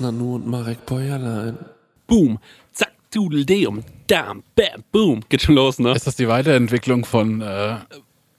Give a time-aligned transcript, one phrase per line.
[0.00, 1.58] Nanu und Marek Bäuerlein.
[2.06, 2.38] Boom,
[2.72, 5.20] zack, Dudeldeum, dam, bam, boom.
[5.28, 5.92] Geht schon los, ne?
[5.92, 7.76] Ist das die Weiterentwicklung von, äh,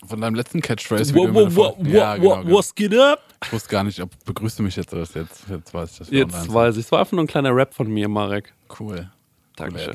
[0.06, 1.14] von deinem letzten Catchphrase?
[1.14, 2.58] Wo, wo, wo, ja, genau, wo, genau.
[2.58, 3.20] was geht ab?
[3.44, 5.48] Ich wusste gar nicht, ob begrüßt du mich jetzt oder was jetzt.
[5.50, 6.10] Jetzt weiß ich das.
[6.10, 6.54] Jetzt online.
[6.54, 6.86] weiß ich.
[6.86, 8.54] Es war einfach nur ein kleiner Rap von mir, Marek.
[8.80, 9.10] Cool.
[9.56, 9.94] Dankeschön.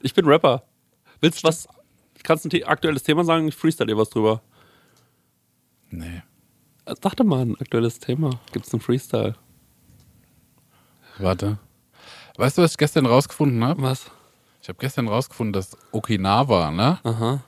[0.00, 0.62] Ich bin Rapper.
[1.20, 1.66] Willst du was?
[2.22, 3.48] Kannst du ein The- aktuelles Thema sagen?
[3.48, 4.42] Ich freestyle dir was drüber.
[5.90, 6.22] Nee.
[6.86, 8.30] Sag doch mal ein aktuelles Thema.
[8.52, 9.34] Gibt es einen Freestyle?
[11.18, 11.58] Warte.
[12.36, 13.82] Weißt du, was ich gestern rausgefunden habe?
[13.82, 14.10] Was?
[14.62, 17.42] Ich habe gestern rausgefunden, dass Okinawa, ne, Aha.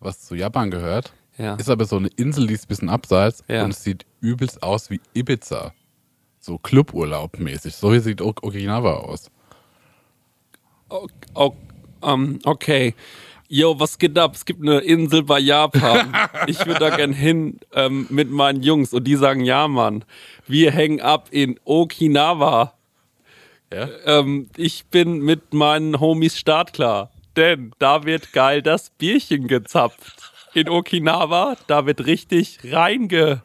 [0.00, 1.54] was zu Japan gehört, Ja.
[1.56, 3.64] ist aber so eine Insel, die ist ein bisschen abseits Ja.
[3.64, 5.72] und es sieht übelst aus wie Ibiza.
[6.40, 7.74] So Cluburlaub-mäßig.
[7.76, 9.30] So sieht Ok- Okinawa aus.
[10.90, 11.56] O- o-
[12.02, 12.94] ähm, okay.
[13.48, 14.34] Yo, was geht ab?
[14.34, 16.16] Es gibt eine Insel bei Japan.
[16.46, 20.04] Ich würde da gern hin ähm, mit meinen Jungs und die sagen, ja, Mann,
[20.46, 22.72] wir hängen ab in Okinawa.
[23.72, 23.88] Ja?
[24.06, 30.32] Ähm, ich bin mit meinen Homies startklar, denn da wird geil das Bierchen gezapft.
[30.54, 33.42] In Okinawa, da wird richtig reinge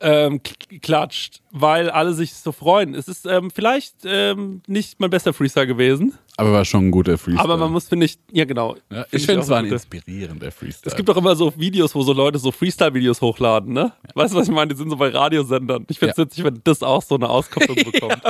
[0.00, 0.40] ähm,
[0.82, 2.94] klatscht, weil alle sich so freuen.
[2.94, 7.18] Es ist ähm, vielleicht ähm, nicht mein bester Freestyle gewesen, Aber war schon ein guter
[7.18, 7.42] Freestyle.
[7.42, 8.76] aber man muss, finde ich, ja genau.
[8.90, 10.90] ja, Find ich finde, auch es war ein inspirierender Freestyle.
[10.90, 13.92] Es gibt doch immer so Videos, wo so Leute so Freestyle-Videos hochladen, ne?
[14.14, 14.72] Weißt du, was ich meine?
[14.72, 15.84] Die sind so bei Radiosendern.
[15.88, 16.24] Ich finde es Ja.
[16.24, 18.22] witzig, wenn das auch so eine Auskopplung bekommt.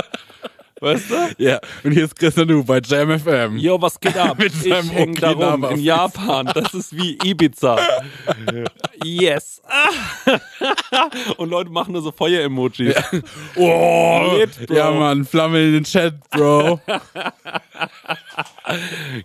[0.81, 1.15] Weißt du?
[1.39, 3.57] ja, und hier ist Christian Nu bei Jam FM.
[3.59, 4.39] Yo, was geht ab?
[4.39, 6.51] Mit ich häng da rum in Japan.
[6.55, 7.79] Das ist wie Ibiza.
[9.05, 9.63] Yes.
[11.37, 12.97] Und Leute machen nur so Feuer-Emojis.
[13.55, 16.81] Oh, Lit, ja, Mann, Flamme in den Chat, Bro.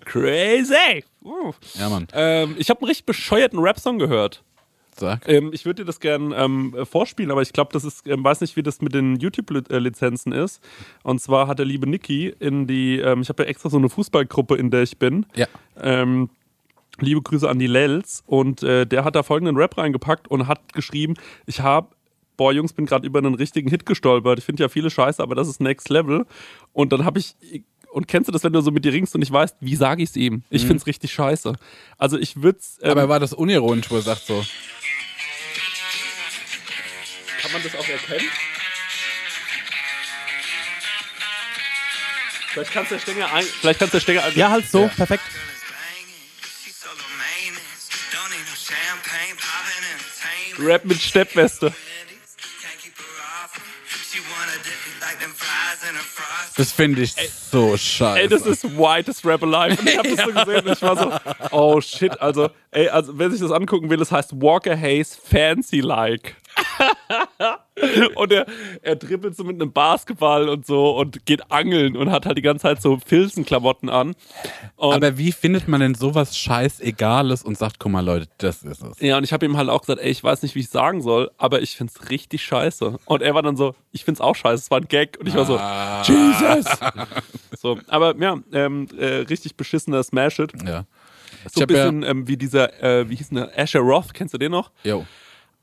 [0.06, 1.04] Crazy.
[1.24, 1.54] Uh.
[1.74, 2.08] ja, Mann.
[2.14, 4.44] Ähm, ich habe einen richtig bescheuerten Rap-Song gehört.
[4.96, 5.28] Sag.
[5.28, 8.24] Ähm, ich würde dir das gern ähm, äh, vorspielen, aber ich glaube, das ist, ähm,
[8.24, 10.62] weiß nicht, wie das mit den YouTube-Lizenzen ist.
[11.04, 13.90] Und zwar hat der liebe Niki in die, ähm, ich habe ja extra so eine
[13.90, 15.26] Fußballgruppe, in der ich bin.
[15.36, 15.48] Ja.
[15.82, 16.30] Ähm,
[17.00, 18.24] liebe Grüße an die Lels.
[18.28, 21.16] Und äh, der hat da folgenden Rap reingepackt und hat geschrieben,
[21.46, 21.88] ich habe,
[22.38, 24.40] boah Jungs, bin gerade über einen richtigen Hit gestolpert.
[24.40, 26.26] Ich finde ja viele scheiße, aber das ist Next Level.
[26.72, 27.36] Und dann habe ich,
[27.92, 30.04] und kennst du das, wenn du so mit dir ringst und nicht weißt, wie sage
[30.04, 30.44] ich es ihm?
[30.50, 31.54] Ich finde es richtig scheiße.
[31.98, 32.80] Also ich würde es...
[32.82, 34.44] Ähm, Aber war das unironisch, wo er sagt so?
[37.54, 38.30] Man das auch erkennen?
[42.52, 43.46] Vielleicht kannst du der Stänger ein...
[43.46, 44.30] Vielleicht kannst du der Stänger...
[44.36, 45.24] Ja, halt so, perfekt.
[50.60, 51.74] Rap mit Steppweste.
[56.56, 57.16] Das finde ich
[57.52, 58.20] so scheiße.
[58.20, 59.80] Ey, das ist whitest Rap alive.
[59.80, 63.18] Und ich hab das so gesehen und ich war so, oh shit, also, ey, also,
[63.18, 66.36] wer sich das angucken will, das heißt Walker Hayes Fancy Like.
[68.16, 68.46] und er,
[68.82, 72.42] er trippelt so mit einem Basketball und so und geht angeln und hat halt die
[72.42, 74.16] ganze Zeit so Filzenklamotten an.
[74.76, 78.82] Und Aber wie findet man denn sowas scheißegales und sagt, guck mal, Leute, das ist
[78.84, 79.00] es.
[79.00, 81.02] Ja, und ich habe ihm halt auch gesagt, ey, ich weiß nicht, wie ich sagen
[81.02, 82.98] soll, aber ich find's richtig scheiße.
[83.06, 85.18] Und er war dann so, ich find's auch scheiße, es war ein Gag.
[85.20, 86.04] Und ich war so, Ah.
[86.06, 86.66] Jesus!
[87.60, 90.52] so, aber ja, ähm, äh, richtig beschissener Smash It.
[90.66, 90.86] Ja.
[91.54, 93.52] So ein hab ja- bisschen ähm, wie dieser, äh, wie hieß der?
[93.58, 94.72] Asher Roth, kennst du den noch?
[94.84, 95.06] Jo.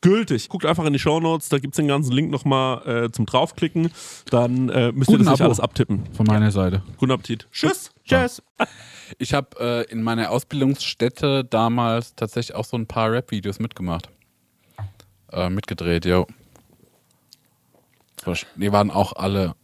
[0.00, 0.48] gültig.
[0.48, 3.90] Guckt einfach in die Shownotes, da gibt's den ganzen Link nochmal äh, zum draufklicken.
[4.30, 5.44] Dann äh, müsst ihr Guten das nicht Abo.
[5.44, 6.04] alles abtippen.
[6.14, 6.82] Von meiner Seite.
[6.98, 7.48] Guten Appetit.
[7.50, 7.90] Tschüss.
[8.04, 8.42] Tschüss.
[9.18, 14.08] Ich habe äh, in meiner Ausbildungsstätte damals tatsächlich auch so ein paar Rap-Videos mitgemacht.
[15.30, 16.26] Äh, mitgedreht, jo.
[18.56, 19.54] Die waren auch alle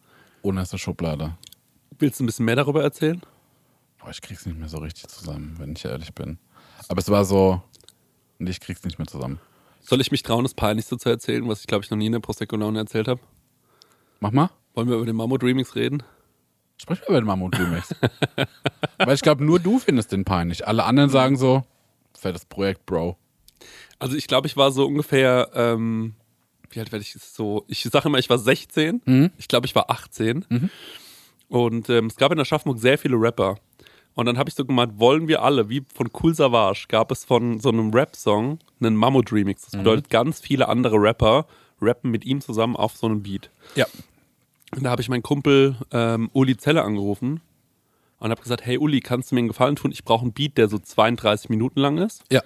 [0.42, 1.36] unterste Schublade.
[1.98, 3.20] Willst du ein bisschen mehr darüber erzählen?
[3.98, 6.38] Boah, ich krieg's nicht mehr so richtig zusammen, wenn ich ehrlich bin.
[6.88, 7.62] Aber es war so,
[8.38, 9.40] und ich krieg's nicht mehr zusammen.
[9.82, 12.12] Soll ich mich trauen, das Peinlichste zu erzählen, was ich glaube ich noch nie in
[12.12, 13.20] der Prosecco Laune erzählt habe?
[14.20, 14.50] Mach mal.
[14.74, 16.02] Wollen wir über den Mammut Remix reden?
[16.78, 17.94] Sprich mal über den Mammut Remix.
[18.98, 20.66] Weil ich glaube, nur du findest den peinlich.
[20.66, 21.64] Alle anderen sagen so,
[22.18, 23.16] fettes Projekt, Bro.
[23.98, 26.14] Also ich glaube, ich war so ungefähr, ähm,
[26.70, 27.64] wie alt werde ich so?
[27.68, 29.02] Ich sage immer, ich war 16.
[29.04, 29.30] Mhm.
[29.36, 30.44] Ich glaube, ich war 18.
[31.48, 33.56] Und ähm, es gab in Aschaffenburg sehr viele Rapper.
[34.14, 37.24] Und dann habe ich so gemeint, wollen wir alle, wie von Cool Savage, gab es
[37.24, 39.62] von so einem Rap-Song einen Mammut-Remix.
[39.62, 39.66] Mhm.
[39.70, 41.46] Das bedeutet, ganz viele andere Rapper
[41.80, 43.50] rappen mit ihm zusammen auf so einem Beat.
[43.74, 43.86] Ja.
[44.74, 47.40] Und da habe ich meinen Kumpel ähm, Uli Zelle angerufen
[48.18, 49.90] und habe gesagt, hey Uli, kannst du mir einen Gefallen tun?
[49.90, 52.22] Ich brauche einen Beat, der so 32 Minuten lang ist.
[52.30, 52.42] Ja.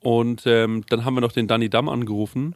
[0.00, 2.54] Und ähm, dann haben wir noch den Danny Damm angerufen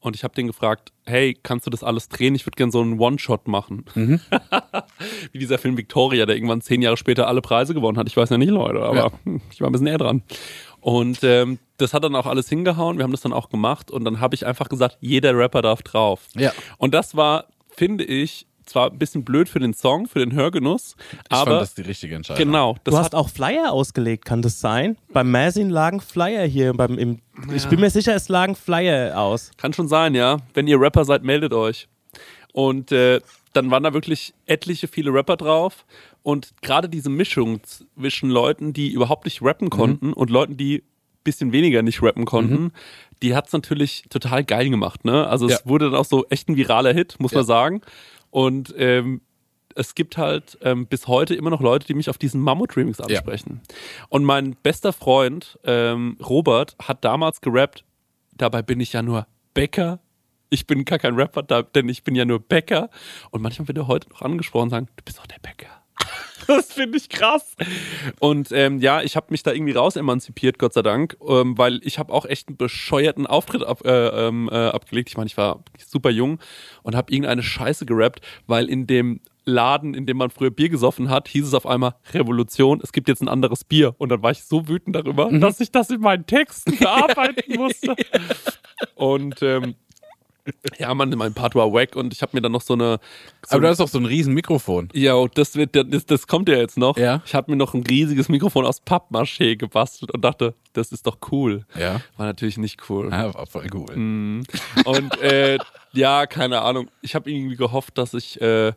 [0.00, 2.34] und ich habe den gefragt, hey, kannst du das alles drehen?
[2.34, 3.84] Ich würde gerne so einen One-Shot machen.
[5.32, 8.08] Wie dieser Film Victoria, der irgendwann zehn Jahre später alle Preise gewonnen hat.
[8.08, 9.10] Ich weiß ja nicht, Leute, aber Ja.
[9.50, 10.22] ich war ein bisschen näher dran.
[10.80, 12.98] Und ähm, das hat dann auch alles hingehauen.
[12.98, 15.82] Wir haben das dann auch gemacht und dann habe ich einfach gesagt, jeder Rapper darf
[15.82, 16.28] drauf.
[16.34, 16.52] Ja.
[16.78, 20.94] Und das war, finde ich, zwar ein bisschen blöd für den Song, für den Hörgenuss,
[21.12, 22.44] Ich aber fand das die richtige Entscheidung.
[22.46, 24.96] genau, das Du hat hast auch Flyer ausgelegt, kann das sein?
[25.12, 26.72] Beim Mazin lagen Flyer hier.
[26.74, 27.18] Beim, im,
[27.54, 29.50] Ich bin mir sicher, es lagen Flyer aus.
[29.56, 30.38] Kann schon sein, ja.
[30.54, 31.88] Wenn ihr Rapper seid, meldet euch.
[32.52, 33.20] Und äh,
[33.52, 35.84] dann waren da wirklich etliche viele Rapper drauf.
[36.22, 40.84] Und gerade diese Mischung zwischen Leuten, die überhaupt nicht rappen konnten und Leuten, die
[41.24, 42.72] bisschen weniger nicht rappen konnten,
[43.22, 45.04] die hat's natürlich total geil gemacht.
[45.04, 45.26] Ne?
[45.26, 45.56] Also Ja.
[45.56, 47.38] es wurde dann auch so echt ein viraler Hit, muss Ja.
[47.38, 47.80] man sagen.
[48.30, 49.20] Und ähm,
[49.74, 53.60] es gibt halt ähm, bis heute immer noch Leute, die mich auf diesen Mammut-Remix ansprechen.
[54.08, 57.84] Und mein bester Freund, ähm, Robert, hat damals gerappt,
[58.32, 60.00] dabei bin ich ja nur Bäcker.
[60.50, 62.90] Ich bin gar kein Rapper, denn ich bin ja nur Bäcker.
[63.30, 65.68] Und manchmal wird er heute noch angesprochen und sagen, du bist doch der Bäcker.
[66.48, 67.54] Das finde ich krass.
[68.20, 71.80] Und ähm, ja, ich habe mich da irgendwie raus emanzipiert, Gott sei Dank, ähm, weil
[71.84, 75.10] ich habe auch echt einen bescheuerten Auftritt ab, äh, ähm, äh, abgelegt.
[75.10, 76.38] Ich meine, ich war super jung
[76.82, 81.08] und habe irgendeine Scheiße gerappt, weil in dem Laden, in dem man früher Bier gesoffen
[81.08, 83.94] hat, hieß es auf einmal Revolution, es gibt jetzt ein anderes Bier.
[83.98, 85.40] Und dann war ich so wütend darüber, Mhm.
[85.40, 87.94] dass ich das in meinen Texten verarbeiten musste.
[88.94, 89.74] Und ähm,
[90.78, 93.00] ja, Mann, mein Part war wack und ich habe mir dann noch so eine.
[93.46, 94.88] So Aber du hast doch so ein riesen Mikrofon.
[94.92, 96.96] ja, und das, wird, das, das kommt ja jetzt noch.
[96.96, 97.22] Ja.
[97.24, 101.18] Ich habe mir noch ein riesiges Mikrofon aus Pappmaché gebastelt und dachte, das ist doch
[101.32, 101.64] cool.
[101.78, 102.00] Ja.
[102.16, 103.08] War natürlich nicht cool.
[103.10, 103.96] Ja, war voll cool.
[103.96, 104.44] Mhm.
[104.84, 105.58] Und äh,
[105.92, 106.90] ja, keine Ahnung.
[107.02, 108.72] Ich habe irgendwie gehofft, dass ich äh,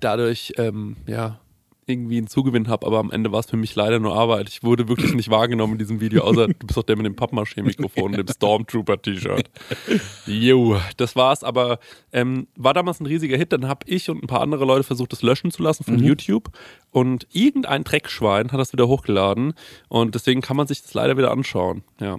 [0.00, 1.38] dadurch ähm, ja
[1.92, 4.48] irgendwie einen Zugewinn habe, aber am Ende war es für mich leider nur Arbeit.
[4.48, 7.14] Ich wurde wirklich nicht wahrgenommen in diesem Video, außer du bist doch der mit dem
[7.14, 9.50] Pappmaché-Mikrofon und dem Stormtrooper-T-Shirt.
[10.26, 11.78] Jo, das war's, aber
[12.12, 13.52] ähm, war damals ein riesiger Hit.
[13.52, 16.50] Dann habe ich und ein paar andere Leute versucht, das löschen zu lassen von YouTube
[16.90, 19.54] und irgendein Dreckschwein hat das wieder hochgeladen
[19.88, 21.82] und deswegen kann man sich das leider wieder anschauen.
[22.00, 22.18] Ja.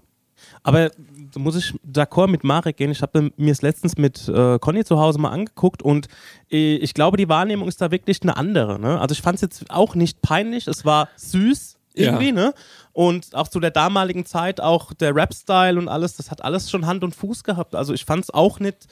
[0.61, 2.91] Aber da muss ich d'accord mit Marek gehen.
[2.91, 6.07] Ich habe mir es letztens mit äh, Conny zu Hause mal angeguckt und
[6.51, 8.79] äh, ich glaube, die Wahrnehmung ist da wirklich eine andere.
[8.79, 8.99] Ne?
[9.01, 12.33] Also ich fand es jetzt auch nicht peinlich, es war süß irgendwie, Ja.
[12.33, 12.53] ne?
[12.91, 16.85] Und auch zu der damaligen Zeit auch der Rap-Style und alles, das hat alles schon
[16.85, 17.75] Hand und Fuß gehabt.
[17.75, 18.87] Also ich fand es auch nicht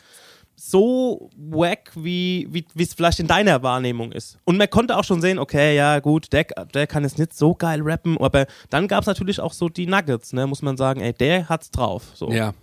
[0.70, 4.38] so wack, wie wie wie es vielleicht in deiner Wahrnehmung ist.
[4.44, 7.56] Und man konnte auch schon sehen, okay, ja gut, der, der kann jetzt nicht so
[7.56, 11.02] geil rappen, aber dann gab es natürlich auch so die Nuggets, ne, muss man sagen,
[11.02, 12.12] ey, der hat's drauf.
[12.14, 12.32] So.
[12.32, 12.54] Ja.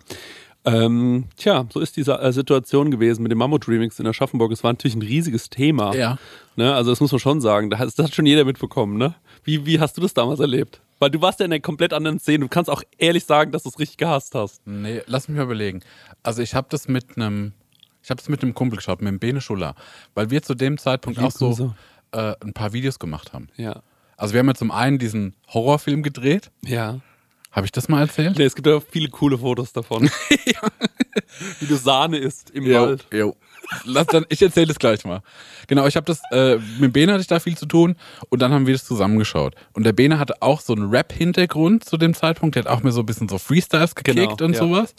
[0.64, 4.52] Ähm, tja, so ist diese äh, Situation gewesen mit dem Mammut-Remix in Aschaffenburg.
[4.52, 5.94] Es war natürlich ein riesiges Thema.
[5.94, 6.18] Ja.
[6.56, 6.74] Ne?
[6.74, 7.70] Also das muss man schon sagen.
[7.70, 8.98] Das, das hat schon jeder mitbekommen.
[8.98, 9.14] Ne?
[9.44, 10.80] Wie, wie hast du das damals erlebt?
[10.98, 12.40] Weil du warst ja in einer komplett anderen Szene.
[12.40, 14.66] Du kannst auch ehrlich sagen, dass du es richtig gehasst hast.
[14.66, 15.80] Nee, lass mich mal überlegen.
[16.22, 17.52] Also ich habe das mit einem,
[18.02, 19.74] ich habe das mit einem Kumpel geschaut, mit dem Bene Schuller,
[20.14, 21.74] weil wir zu dem Zeitpunkt auch so
[22.12, 23.48] äh, ein paar Videos gemacht haben.
[23.56, 23.82] Ja.
[24.16, 26.50] Also wir haben ja zum einen diesen Horrorfilm gedreht.
[26.64, 27.00] Ja.
[27.50, 28.36] Habe ich das mal erzählt?
[28.38, 30.10] Nee, es gibt ja viele coole Fotos davon.
[31.60, 33.06] Wie du Sahne isst im Wald.
[33.12, 33.36] Jo.
[33.84, 35.22] Lass dann, ich erzähle das gleich mal.
[35.66, 37.96] Genau, ich habe das, äh, mit Bene hatte ich da viel zu tun
[38.28, 39.54] und dann haben wir das zusammengeschaut.
[39.72, 42.92] Und der Bene hatte auch so einen Rap-Hintergrund zu dem Zeitpunkt, der hat auch mir
[42.92, 44.58] so ein bisschen so Freestyles gekickt Genau, und ja.
[44.58, 44.94] sowas.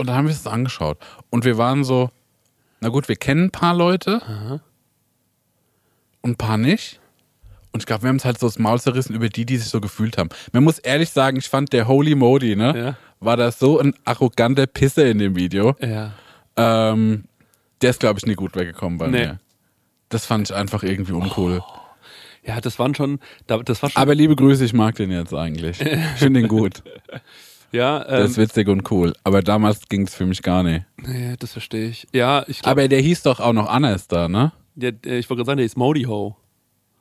[0.00, 0.98] Und dann haben wir es angeschaut.
[1.30, 2.10] Und wir waren so,
[2.80, 4.60] na gut, wir kennen ein paar Leute
[6.22, 7.00] und ein paar nicht.
[7.72, 9.68] Und ich glaube, wir haben es halt so das Maul zerrissen über die, die sich
[9.68, 10.30] so gefühlt haben.
[10.52, 12.76] Man muss ehrlich sagen, ich fand der Holy Modi, ne?
[12.76, 12.96] Ja.
[13.20, 15.76] War da so ein arroganter Pisser in dem Video.
[15.80, 16.12] Ja.
[16.56, 17.24] Ähm,
[17.82, 19.18] der ist, glaube ich, nie gut weggekommen bei Nee.
[19.26, 19.40] mir.
[20.08, 21.62] Das fand ich einfach irgendwie uncool.
[22.42, 25.32] Ja, das waren schon, da- das war schon, Aber liebe Grüße, ich mag den jetzt
[25.34, 25.80] eigentlich.
[25.80, 26.82] Ich finde den gut.
[27.72, 29.12] ja, ähm, ist witzig und cool.
[29.24, 30.84] Aber damals ging es für mich gar nicht.
[30.96, 32.06] nee, das verstehe ich.
[32.12, 34.52] Ja, ich glaube, Aber der hieß doch auch noch anders da, ne?
[34.74, 36.36] der, der, ich wollte gerade sagen, der ist Modi Ho.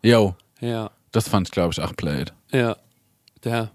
[0.04, 2.34] Yo, Ja, das fand ich, glaube ich, auch played.
[2.52, 2.76] ja,
[3.44, 3.72] der.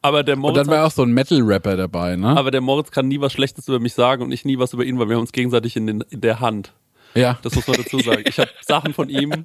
[0.00, 2.28] Aber der Und Moritz, dann war auch so ein Metal-Rapper dabei, ne?
[2.28, 4.84] aber der Moritz kann nie was Schlechtes über mich sagen und ich nie was über
[4.84, 6.72] ihn, weil wir haben uns gegenseitig in, den, in der Hand.
[7.14, 7.38] Ja.
[7.42, 8.22] Das muss man dazu sagen.
[8.26, 9.44] Ich habe Sachen von ihm,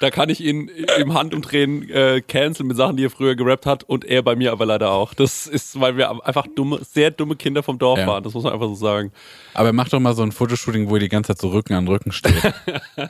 [0.00, 0.68] da kann ich ihn
[0.98, 4.52] im Handumdrehen äh, canceln mit Sachen, die er früher gerappt hat und er bei mir
[4.52, 5.14] aber leider auch.
[5.14, 8.06] Das ist, weil wir einfach dumme, sehr dumme Kinder vom Dorf Ja.
[8.06, 8.22] waren.
[8.24, 9.12] Das muss man einfach so sagen.
[9.54, 11.86] Aber mach doch mal so ein Fotoshooting, wo ihr die ganze Zeit so Rücken an
[11.86, 12.34] Rücken steht.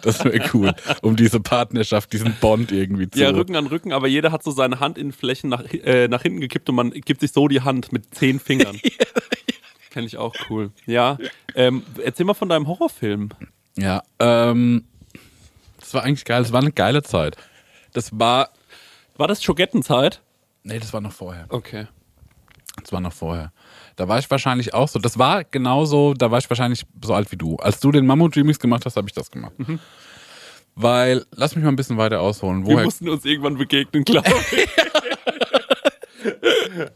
[0.03, 0.73] Das wäre cool,
[1.03, 3.19] um diese Partnerschaft, diesen Bond irgendwie zu.
[3.21, 6.23] Ja, Rücken an Rücken, aber jeder hat so seine Hand in Flächen nach, äh, nach
[6.23, 8.79] hinten gekippt und man gibt sich so die Hand mit zehn Fingern.
[9.91, 10.71] Kenn ich auch cool.
[10.87, 11.19] Ja.
[11.55, 13.31] Ähm, erzähl mal von deinem Horrorfilm.
[13.76, 14.85] Ja, ähm,
[15.81, 16.43] das war eigentlich geil.
[16.43, 17.37] Das war eine geile Zeit.
[17.93, 18.50] Das war,
[19.16, 20.21] War das Schogettenzeit?
[20.62, 21.47] nee, das war noch vorher.
[21.50, 21.87] Okay.
[22.83, 23.52] Das war noch vorher.
[23.97, 24.99] Da war ich wahrscheinlich auch so.
[24.99, 27.57] Das war genauso, da war ich wahrscheinlich so alt wie du.
[27.57, 29.52] Als du den Mammut Remix gemacht hast, habe ich das gemacht.
[30.75, 32.66] Weil, lass mich mal ein bisschen weiter ausholen.
[32.66, 34.69] Wir Woher, mussten uns irgendwann begegnen, glaube ich.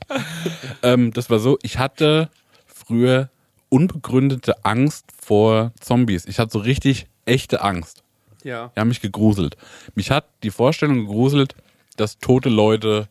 [0.83, 2.31] ähm, das war so, ich hatte
[2.67, 3.31] früher
[3.69, 6.25] unbegründete Angst vor Zombies.
[6.25, 8.03] Ich hatte so richtig echte Angst.
[8.45, 8.73] ja.
[8.75, 9.59] Die haben mich gegruselt.
[9.95, 11.55] Mich hat die Vorstellung gegruselt,
[11.99, 13.09] dass tote Leute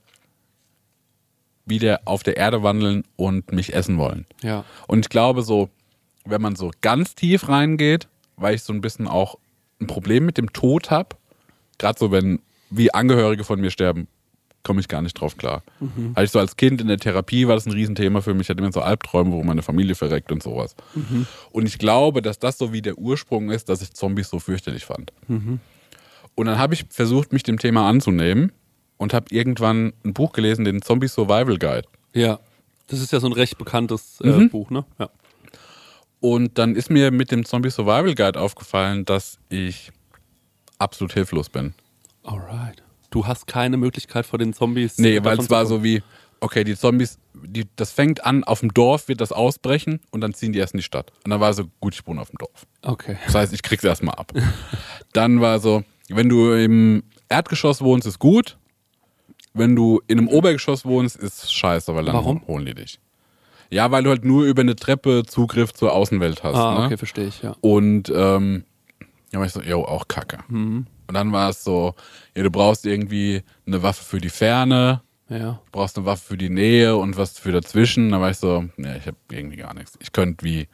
[1.67, 4.25] wieder auf der Erde wandeln und mich essen wollen.
[4.41, 4.65] Ja.
[4.87, 5.69] Und ich glaube so,
[6.25, 9.35] wenn man so ganz tief reingeht, weil ich so ein bisschen auch
[9.79, 11.15] ein Problem mit dem Tod habe,
[11.77, 12.39] gerade so wenn
[12.71, 14.07] wie Angehörige von mir sterben,
[14.67, 15.63] komme ich gar nicht drauf klar.
[16.13, 18.49] Hatte ich so als Kind in der Therapie war das ein Riesenthema für mich, ich
[18.49, 20.75] hatte immer so Albträume, wo meine Familie verreckt und sowas.
[21.51, 24.85] Und ich glaube, dass das so wie der Ursprung ist, dass ich Zombies so fürchterlich
[24.85, 25.13] fand.
[26.35, 28.51] Und dann habe ich versucht, mich dem Thema anzunehmen
[28.97, 31.87] und habe irgendwann ein Buch gelesen, den Zombie Survival Guide.
[32.13, 32.39] Ja.
[32.89, 34.85] Das ist ja so ein recht bekanntes äh, Buch, ne?
[34.99, 35.09] Ja.
[36.19, 39.91] Und dann ist mir mit dem Zombie Survival Guide aufgefallen, dass ich
[40.79, 41.73] absolut hilflos bin.
[42.23, 42.83] Alright.
[43.17, 44.99] Du hast keine Möglichkeit vor den Zombies.
[44.99, 46.03] Nee, weil davon es war so wie,
[46.39, 50.35] okay, die Zombies, die, das fängt an, auf dem Dorf wird das ausbrechen und dann
[50.35, 51.11] ziehen die erst in die Stadt.
[51.23, 52.67] Und dann war so, gut, ich wohne auf dem Dorf.
[52.83, 53.17] Okay.
[53.25, 54.33] Das heißt, ich krieg's erstmal ab.
[55.13, 58.59] Dann war so, wenn du im Erdgeschoss wohnst, ist gut.
[59.55, 62.45] Wenn du in einem Obergeschoss wohnst, ist scheiße, weil dann Warum?
[62.45, 62.99] holen die dich.
[63.71, 66.55] Ja, weil du halt nur über eine Treppe Zugriff zur Außenwelt hast.
[66.55, 66.85] Ah, ne?
[66.85, 67.55] okay, verstehe ich, ja.
[67.61, 68.63] Und ähm,
[69.33, 70.37] ja, war ich so, yo, auch Kacke.
[70.49, 70.85] Mhm.
[71.07, 71.95] Und dann war es so,
[72.35, 75.37] ja, du brauchst irgendwie eine Waffe für die Ferne, Ja.
[75.37, 78.11] du brauchst eine Waffe für die Nähe und was für dazwischen.
[78.11, 79.93] Da war ich so, ja, ich habe irgendwie gar nichts.
[80.01, 80.67] Ich könnte wie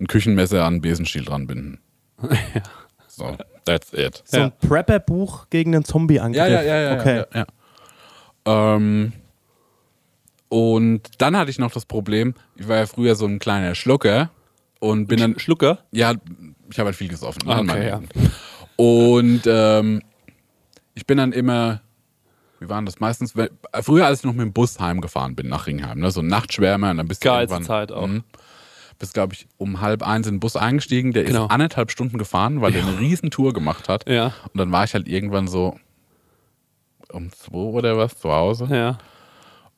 [0.00, 1.80] ein Küchenmesser an einen Besenstiel dran binden.
[3.14, 3.36] So,
[3.66, 4.22] that's it.
[4.24, 6.38] So ein Prepper-Buch gegen den Zombie-Angriff.
[6.38, 6.98] Ja, ja, ja, ja.
[6.98, 7.24] Okay.
[7.34, 7.44] Ja,
[8.46, 8.74] ja.
[8.74, 9.12] Ähm,
[10.48, 14.30] und dann hatte ich noch das Problem, ich war ja früher so ein kleiner Schlucker
[14.80, 15.80] und bin dann, Schlucker?
[15.92, 16.14] ja,
[16.70, 17.46] ich habe halt viel gesoffen.
[17.46, 18.00] ne, Ah, okay, ja.
[18.82, 20.02] Und ähm,
[20.94, 21.82] ich bin dann immer,
[22.58, 23.50] wie waren das meistens, wenn-
[23.82, 26.96] früher als ich noch mit dem Bus heimgefahren bin nach Ringheim, ne, so Nachtschwärmer und
[26.96, 28.08] dann bist du Geilste irgendwann, Zeit auch.
[28.08, 28.24] Mhm.
[28.98, 31.44] bist glaube ich um halb eins in den Bus eingestiegen, der Genau.
[31.44, 34.08] ist anderthalb Stunden gefahren, weil der eine riesen Tour gemacht hat.
[34.08, 34.26] Ja.
[34.52, 35.76] Und dann war ich halt irgendwann so
[37.12, 38.66] um zwei oder was zu Hause.
[38.70, 38.98] Ja.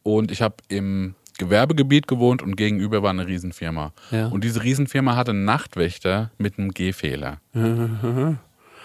[0.02, 3.92] Und ich habe im Gewerbegebiet gewohnt und gegenüber war eine Riesenfirma.
[4.10, 4.28] Ja.
[4.28, 7.38] Und diese Riesenfirma hatte einen Nachtwächter mit einem Gehfehler.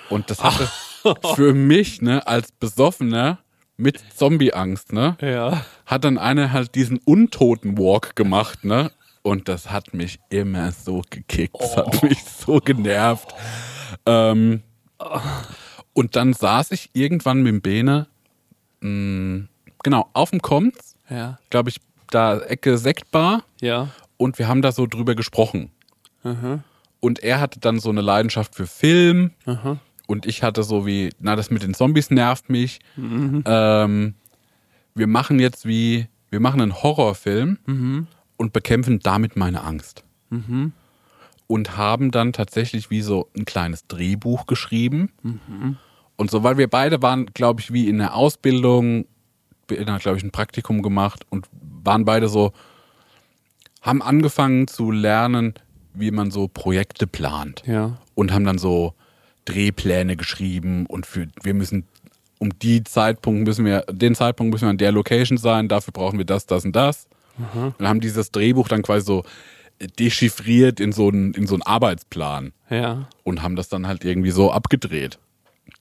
[0.09, 0.69] und das hatte
[1.35, 3.39] für mich, ne, als Besoffener
[3.77, 5.65] mit Zombie-Angst, ne, Ja.
[5.85, 8.91] hat dann einer halt diesen Untoten-Walk gemacht, ne?
[9.21, 11.55] Und das hat mich immer so gekickt.
[11.59, 13.33] Das hat mich so genervt.
[14.05, 14.63] Ähm,
[15.93, 18.07] und dann saß ich irgendwann mit dem Bene,
[18.81, 19.47] mh,
[19.83, 21.37] genau, auf dem Koms, Ja.
[21.49, 21.77] glaube ich,
[22.11, 23.89] da Ecke Sektbar Ja.
[24.17, 25.71] und wir haben da so drüber gesprochen.
[27.01, 29.31] Und er hatte dann so eine Leidenschaft für Film
[30.09, 32.79] und ich hatte so wie, na, das mit den Zombies nervt mich.
[33.45, 34.15] Ähm,
[34.95, 37.59] wir machen jetzt wie, wir machen einen Horrorfilm
[38.35, 40.03] und bekämpfen damit meine Angst.
[41.45, 45.11] Und haben dann tatsächlich wie so ein kleines Drehbuch geschrieben.
[46.15, 49.05] Und so, weil wir beide waren, glaube ich, wie in der Ausbildung,
[49.67, 51.45] glaube ich, ein Praktikum gemacht und
[51.83, 52.51] waren beide so,
[53.83, 55.53] haben angefangen zu lernen,
[55.93, 57.61] wie man so Projekte plant.
[57.67, 58.00] Ja.
[58.15, 58.95] Und haben dann so
[59.50, 61.85] Drehpläne geschrieben und für, wir müssen
[62.40, 66.18] um die Zeitpunkt müssen wir, den Zeitpunkt müssen wir an der Location sein, dafür brauchen
[66.18, 67.07] wir das, das und das.
[67.53, 69.24] Und haben dieses Drehbuch dann quasi so
[69.98, 73.07] dechiffriert in so einen, in so einen Arbeitsplan Ja.
[73.24, 75.20] und haben das dann halt irgendwie so abgedreht.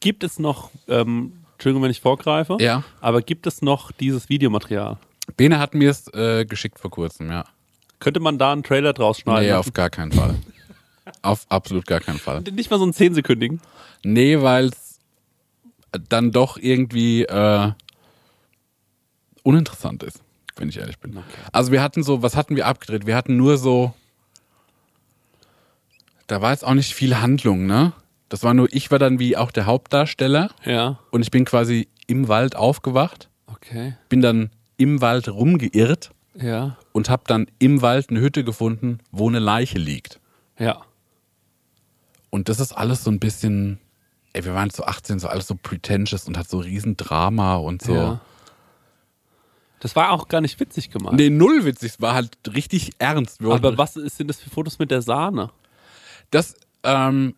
[0.01, 2.85] Gibt es noch, ähm, Entschuldigung, wenn ich vorgreife, Ja.
[3.01, 4.99] aber gibt es noch dieses Videomaterial?
[5.37, 7.45] Bene hat mir es äh, geschickt vor kurzem, ja.
[8.01, 9.47] Könnte man da einen Trailer draus schneiden?
[9.49, 10.37] Nee, auf gar keinen Fall.
[11.23, 12.43] auf absolut gar keinen Fall.
[12.43, 13.61] Nicht mal so einen 10-sekündigen.
[14.05, 14.99] Nee, weil es
[16.09, 17.73] dann doch irgendwie äh,
[19.43, 20.23] uninteressant ist,
[20.57, 21.19] wenn ich ehrlich bin.
[21.53, 23.07] Also wir hatten so, was hatten wir abgedreht?
[23.07, 23.95] Wir hatten nur so,
[26.27, 27.93] da war jetzt auch nicht viel Handlung, ne?
[28.29, 30.99] Das war nur, ich war dann wie auch der Hauptdarsteller Ja.
[31.11, 33.95] und ich bin quasi im Wald aufgewacht, Okay.
[34.11, 36.77] bin dann im Wald rumgeirrt Ja.
[36.93, 40.21] und habe dann im Wald eine Hütte gefunden, wo eine Leiche liegt.
[40.59, 40.83] Ja.
[42.31, 43.79] Und das ist alles so ein bisschen,
[44.33, 47.83] ey, wir waren so 18, so alles so pretentious und hat so riesen Drama und
[47.83, 47.95] so.
[47.95, 48.21] Ja.
[49.81, 51.15] Das war auch gar nicht witzig gemacht.
[51.15, 53.41] Nee, null witzig, es war halt richtig ernst.
[53.41, 55.51] Wir aber was ist, sind das für Fotos mit der Sahne?
[56.31, 57.35] Das, ähm,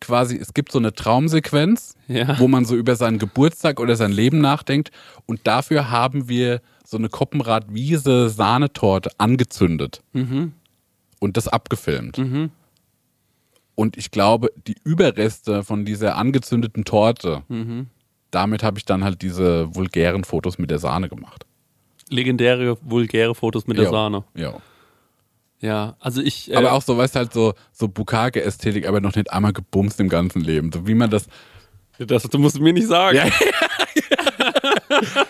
[0.00, 2.38] quasi, es gibt so eine Traumsequenz, Ja.
[2.38, 4.90] wo man so über seinen Geburtstag oder sein Leben nachdenkt
[5.26, 10.52] und dafür haben wir so eine Koppenrad-Wiese Sahnetorte angezündet Mhm.
[11.18, 12.16] und das abgefilmt.
[13.80, 17.86] Und ich glaube, die Überreste von dieser angezündeten Torte, Mhm.
[18.30, 21.46] damit habe ich dann halt diese vulgären Fotos mit der Sahne gemacht.
[22.10, 23.90] Legendäre, vulgäre Fotos mit der Jo.
[23.90, 24.24] Sahne.
[24.34, 24.56] Ja.
[25.60, 26.50] Ja, also ich.
[26.50, 29.98] Äh, Aber auch so, weißt du, halt so, so Bukake-Ästhetik, aber noch nicht einmal gebumst
[29.98, 30.70] im ganzen Leben.
[30.72, 31.26] So wie man das.
[31.98, 33.16] Das, du musst mir nicht sagen.
[33.16, 33.24] Ja.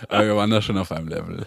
[0.08, 1.46] Aber wir waren da schon auf einem Level.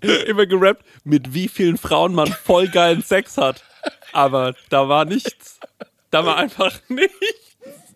[0.26, 3.62] Immer gerappt, mit wie vielen Frauen man voll geilen Sex hat.
[4.12, 5.58] Aber da war nichts.
[6.10, 7.14] Da war einfach nichts.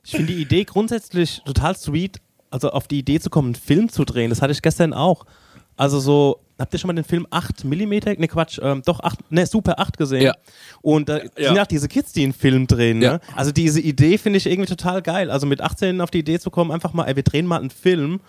[0.05, 3.89] Ich finde die Idee grundsätzlich total sweet, also auf die Idee zu kommen, einen Film
[3.89, 4.31] zu drehen.
[4.31, 5.25] Das hatte ich gestern auch.
[5.77, 7.91] Also so, habt ihr schon mal den Film 8 mm?
[8.19, 10.23] Ne, Quatsch, ähm, doch 8, ne, Super 8 gesehen.
[10.23, 10.35] Ja.
[10.83, 12.99] Und da sind auch diese Kids, die einen Film drehen.
[12.99, 13.05] Ne?
[13.05, 13.21] Ja.
[13.35, 15.31] Also diese Idee finde ich irgendwie total geil.
[15.31, 17.71] Also mit 18 auf die Idee zu kommen, einfach mal, ey, wir drehen mal einen
[17.71, 18.21] Film.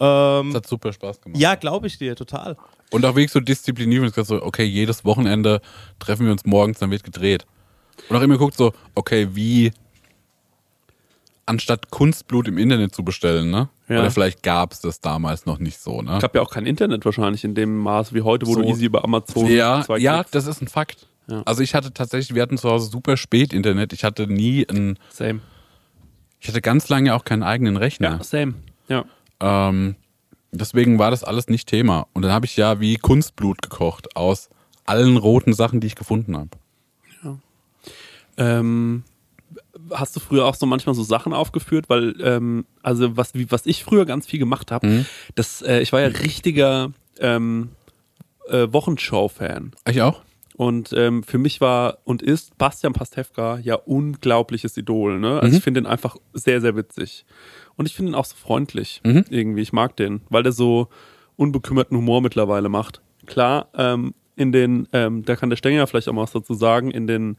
[0.00, 1.40] Ähm, Das hat super Spaß gemacht.
[1.40, 2.56] ja, glaube ich dir, total.
[2.90, 4.02] Und auch wirklich so diszipliniert.
[4.02, 5.60] Und gesagt so, okay, jedes Wochenende
[5.98, 7.46] treffen wir uns morgens, dann wird gedreht.
[8.08, 9.72] Und auch immer geguckt so, okay, wie
[11.46, 13.68] anstatt Kunstblut im Internet zu bestellen, ne?
[13.88, 14.00] Ja.
[14.00, 16.18] Oder vielleicht gab es das damals noch nicht so, ne?
[16.20, 18.62] gab ja auch kein Internet wahrscheinlich in dem Maß wie heute, wo So.
[18.62, 21.06] du easy über Amazon Ja, ja, das ist ein Fakt.
[21.28, 21.42] Ja.
[21.44, 23.92] Also ich hatte tatsächlich, wir hatten zu Hause super spät Internet.
[23.92, 25.40] Ich hatte nie ein, Same.
[26.40, 28.12] ich hatte ganz lange auch keinen eigenen Rechner.
[28.18, 28.54] Ja, same.
[28.88, 29.04] Ja.
[29.46, 29.96] Ähm,
[30.52, 32.06] deswegen war das alles nicht Thema.
[32.14, 34.48] Und dann habe ich ja wie Kunstblut gekocht aus
[34.86, 36.50] allen roten Sachen, die ich gefunden habe.
[38.36, 39.04] Ähm,
[39.92, 41.88] hast du früher auch so manchmal so Sachen aufgeführt?
[41.88, 45.06] Weil, ähm, also was, wie, was ich früher ganz viel gemacht habe, Mhm.
[45.34, 47.70] das, äh, ich war ja richtiger ähm,
[48.48, 49.72] äh, Wochenshow-Fan.
[49.88, 50.22] Ich auch?
[50.56, 55.18] Und ähm, für mich war und ist Bastian Pastewka ja unglaubliches Idol.
[55.18, 55.40] Ne?
[55.40, 55.56] Also Mhm.
[55.58, 57.24] ich finde den einfach sehr, sehr witzig.
[57.76, 59.24] Und ich finde ihn auch so freundlich Mhm.
[59.30, 59.62] irgendwie.
[59.62, 60.88] Ich mag den, weil der so
[61.36, 63.00] unbekümmerten Humor mittlerweile macht.
[63.26, 66.90] Klar, ähm, in den, ähm, da kann der Stenger vielleicht auch mal was dazu sagen,
[66.90, 67.36] in den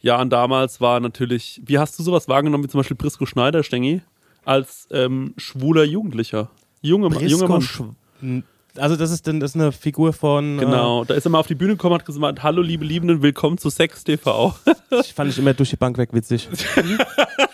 [0.00, 4.00] Jahren damals war natürlich, wie hast du sowas wahrgenommen, wie zum Beispiel Prisco Schneider, Stengi,
[4.44, 6.50] als ähm, schwuler Jugendlicher?
[6.82, 7.84] Junge, Ma- junger Brisco
[8.22, 8.42] Mann.
[8.42, 8.42] Schw-
[8.80, 10.56] Also das ist, denn, das ist eine Figur von...
[10.58, 13.20] Genau, da ist er mal auf die Bühne gekommen und hat gesagt, hallo liebe Liebenden,
[13.22, 14.54] willkommen zu Sex TV.
[14.64, 16.48] Äh, ich fand ich immer durch die Bank weg witzig.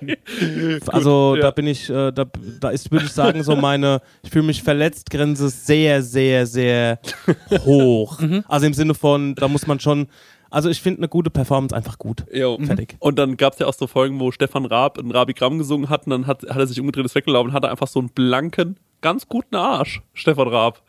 [0.88, 1.42] Also ja.
[1.42, 2.24] da bin ich, äh, da,
[2.60, 6.98] da ist, würde ich sagen, so meine, ich fühle mich verletzt, Grenze sehr, sehr, sehr
[7.64, 8.18] hoch.
[8.48, 10.08] Also im Sinne von, da muss man schon,
[10.50, 12.24] also ich finde eine gute Performance einfach gut.
[12.32, 12.58] Jo.
[12.58, 12.96] Fertig.
[13.00, 16.06] Und dann gab es ja auch so Folgen, wo Stefan Raab ein Rabigramm gesungen hat
[16.06, 18.76] und dann hat, hat er sich umgedreht, ist weggelaufen und hatte einfach so einen blanken,
[19.00, 20.82] ganz guten Arsch, Stefan Raab.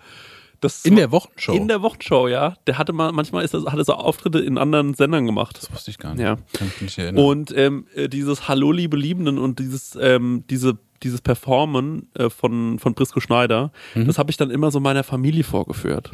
[0.62, 1.54] Das In der Wochenshow?
[1.54, 2.56] In der Wochenshow, ja.
[2.68, 5.58] Der hatte mal, manchmal ist das, hat er so Auftritte in anderen Sendern gemacht.
[5.58, 6.24] Das wusste ich gar nicht.
[6.24, 6.38] Ja.
[6.54, 7.24] Kann ich mich erinnern.
[7.24, 12.80] Und ähm, äh, dieses Hallo, liebe Liebenden und dieses, ähm, diese, dieses Performen äh, von,
[12.80, 16.12] von Brisco Schneider, das habe ich dann immer so meiner Familie vorgeführt.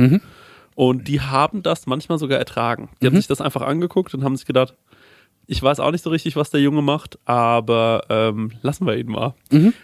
[0.75, 2.89] Und die haben das manchmal sogar ertragen.
[3.01, 4.75] Die haben sich das einfach angeguckt und haben sich gedacht,
[5.47, 9.07] ich weiß auch nicht so richtig, was der Junge macht, aber ähm, lassen wir ihn
[9.07, 9.33] mal.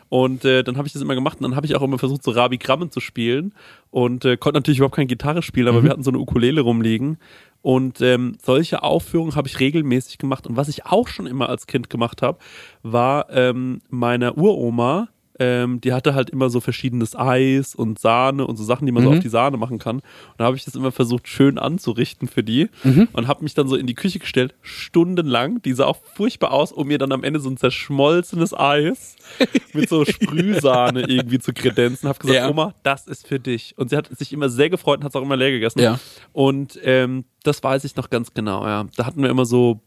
[0.09, 2.23] Und äh, dann habe ich das immer gemacht und dann habe ich auch immer versucht,
[2.23, 3.53] so Rabi Grammen zu spielen
[3.89, 7.17] und äh, konnte natürlich überhaupt keine Gitarre spielen, aber wir hatten so eine Ukulele rumliegen.
[7.61, 10.47] Und ähm, solche Aufführungen habe ich regelmäßig gemacht.
[10.47, 12.39] Und was ich auch schon immer als Kind gemacht habe,
[12.81, 15.09] war ähm, meiner Uroma,
[15.43, 19.03] ähm, die hatte halt immer so verschiedenes Eis und Sahne und so Sachen, die man
[19.03, 19.95] so auf die Sahne machen kann.
[19.95, 20.03] Und
[20.37, 22.69] da habe ich das immer versucht, schön anzurichten für die
[23.13, 25.59] und habe mich dann so in die Küche gestellt, stundenlang.
[25.63, 29.15] Die sah auch furchtbar aus, um mir dann am Ende so ein zerschmolzenes Eis
[29.73, 32.07] mit so Sprühsahne irgendwie zu kredenzen.
[32.07, 32.49] Habe gesagt, Ja.
[32.49, 33.73] Oma, das ist für dich.
[33.77, 35.79] Und sie hat sich immer sehr gefreut und hat es auch immer leer gegessen.
[35.79, 35.99] Ja.
[36.33, 38.85] Und ähm, das weiß ich noch ganz genau, ja.
[38.95, 39.81] Da hatten wir immer so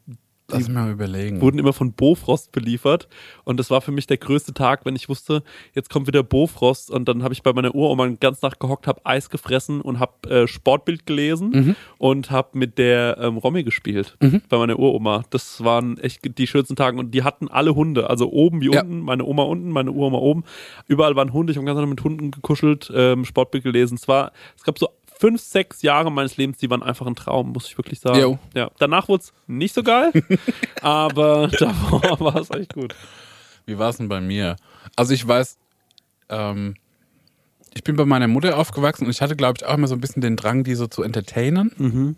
[0.55, 1.41] Lass mal überlegen.
[1.41, 3.09] wurden immer von Bofrost beliefert.
[3.45, 5.43] Und das war für mich der größte Tag, wenn ich wusste,
[5.75, 6.91] jetzt kommt wieder Bofrost.
[6.91, 10.31] Und dann habe ich bei meiner Uroma ganze Nacht gehockt, habe Eis gefressen und habe
[10.31, 14.17] äh, Sportbild gelesen und habe mit der ähm, Romy gespielt
[14.49, 15.25] bei meiner Uroma.
[15.31, 16.99] Das waren echt die schönsten Tage.
[16.99, 18.09] Und die hatten alle Hunde.
[18.11, 18.83] Also oben wie Ja.
[18.83, 20.45] unten, meine Oma unten, meine Uroma oben.
[20.87, 21.51] Überall waren Hunde.
[21.53, 23.95] Ich habe ganz Tag mit Hunden gekuschelt, ähm, Sportbild gelesen.
[23.97, 24.89] Es war, es gab so
[25.25, 28.21] fünf, sechs Jahre meines Lebens, die waren einfach ein Traum, muss ich wirklich sagen.
[28.21, 28.39] Jo.
[28.55, 30.13] Ja, danach wurde es nicht so geil,
[30.83, 32.95] aber davor war es echt gut.
[33.65, 34.57] Wie war es denn bei mir?
[34.97, 35.57] Also ich weiß,
[36.29, 36.75] ähm,
[37.73, 40.01] ich bin bei meiner Mutter aufgewachsen und ich hatte, glaube ich, auch immer so ein
[40.03, 42.17] bisschen den Drang, die so zu entertainen.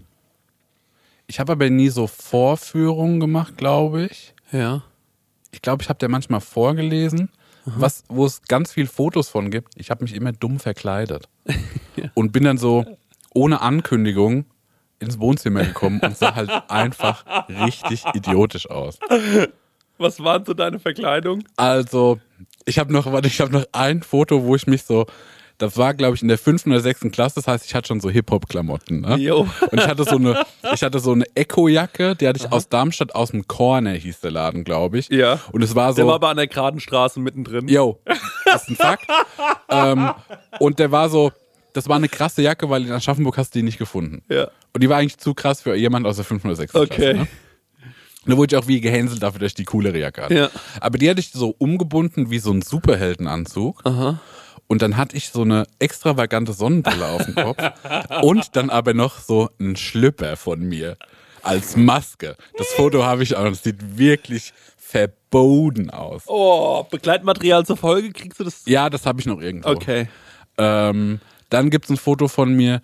[1.28, 4.34] Ich habe aber nie so Vorführungen gemacht, glaube ich.
[4.50, 4.82] Ja.
[5.52, 7.30] Ich glaube, ich habe der manchmal vorgelesen,
[7.66, 9.74] was, wo es ganz viel Fotos von gibt.
[9.76, 11.28] Ich habe mich immer dumm verkleidet
[12.14, 12.84] und bin dann so
[13.34, 14.46] ohne Ankündigung
[14.98, 18.98] ins Wohnzimmer gekommen und sah halt einfach richtig idiotisch aus.
[19.98, 21.44] Was waren so deine Verkleidung?
[21.56, 22.18] Also,
[22.64, 25.06] ich habe noch, warte, ich habe noch ein Foto, wo ich mich so,
[25.58, 28.00] das war, glaube ich, in der fünften oder sechsten Klasse, das heißt, ich hatte schon
[28.00, 29.00] so Hip-Hop-Klamotten.
[29.00, 29.16] Ne?
[29.16, 29.48] Jo.
[29.70, 33.14] Und ich hatte so eine, ich hatte so eine Echo-Jacke, die hatte ich aus Darmstadt
[33.14, 35.08] aus dem Corner, hieß der Laden, glaube ich.
[35.08, 35.40] Ja.
[35.52, 35.96] Und es war so.
[35.96, 37.68] Der war aber an der geraden Straße mittendrin.
[37.68, 38.00] Yo,
[38.44, 39.06] das ist ein Fakt.
[39.68, 40.10] ähm,
[40.58, 41.32] und der war so,
[41.72, 44.22] das war eine krasse Jacke, weil in Aschaffenburg hast du die nicht gefunden.
[44.28, 44.48] Ja.
[44.74, 46.44] Und die war eigentlich zu krass für jemand aus der 5.
[46.44, 46.74] oder 6.
[46.74, 46.86] Okay.
[46.86, 47.16] Klasse.
[47.16, 47.28] Ne?
[48.26, 50.34] Und da wurde ich auch wie gehänselt dafür, dass ich die coolere Jacke hatte.
[50.34, 50.50] Ja.
[50.80, 53.82] Aber die hatte ich so umgebunden wie so ein Superheldenanzug.
[54.68, 57.62] Und dann hatte ich so eine extravagante Sonnenbrille auf dem Kopf
[58.22, 60.96] und dann aber noch so einen Schlüpper von mir
[61.42, 62.36] als Maske.
[62.56, 66.22] Das Foto habe ich auch, das sieht wirklich verboten aus.
[66.26, 68.62] Oh, Begleitmaterial zur Folge, kriegst du das?
[68.66, 69.68] Ja, das habe ich noch irgendwo.
[69.68, 70.08] Okay.
[70.58, 72.82] Ähm, dann gibt es ein Foto von mir,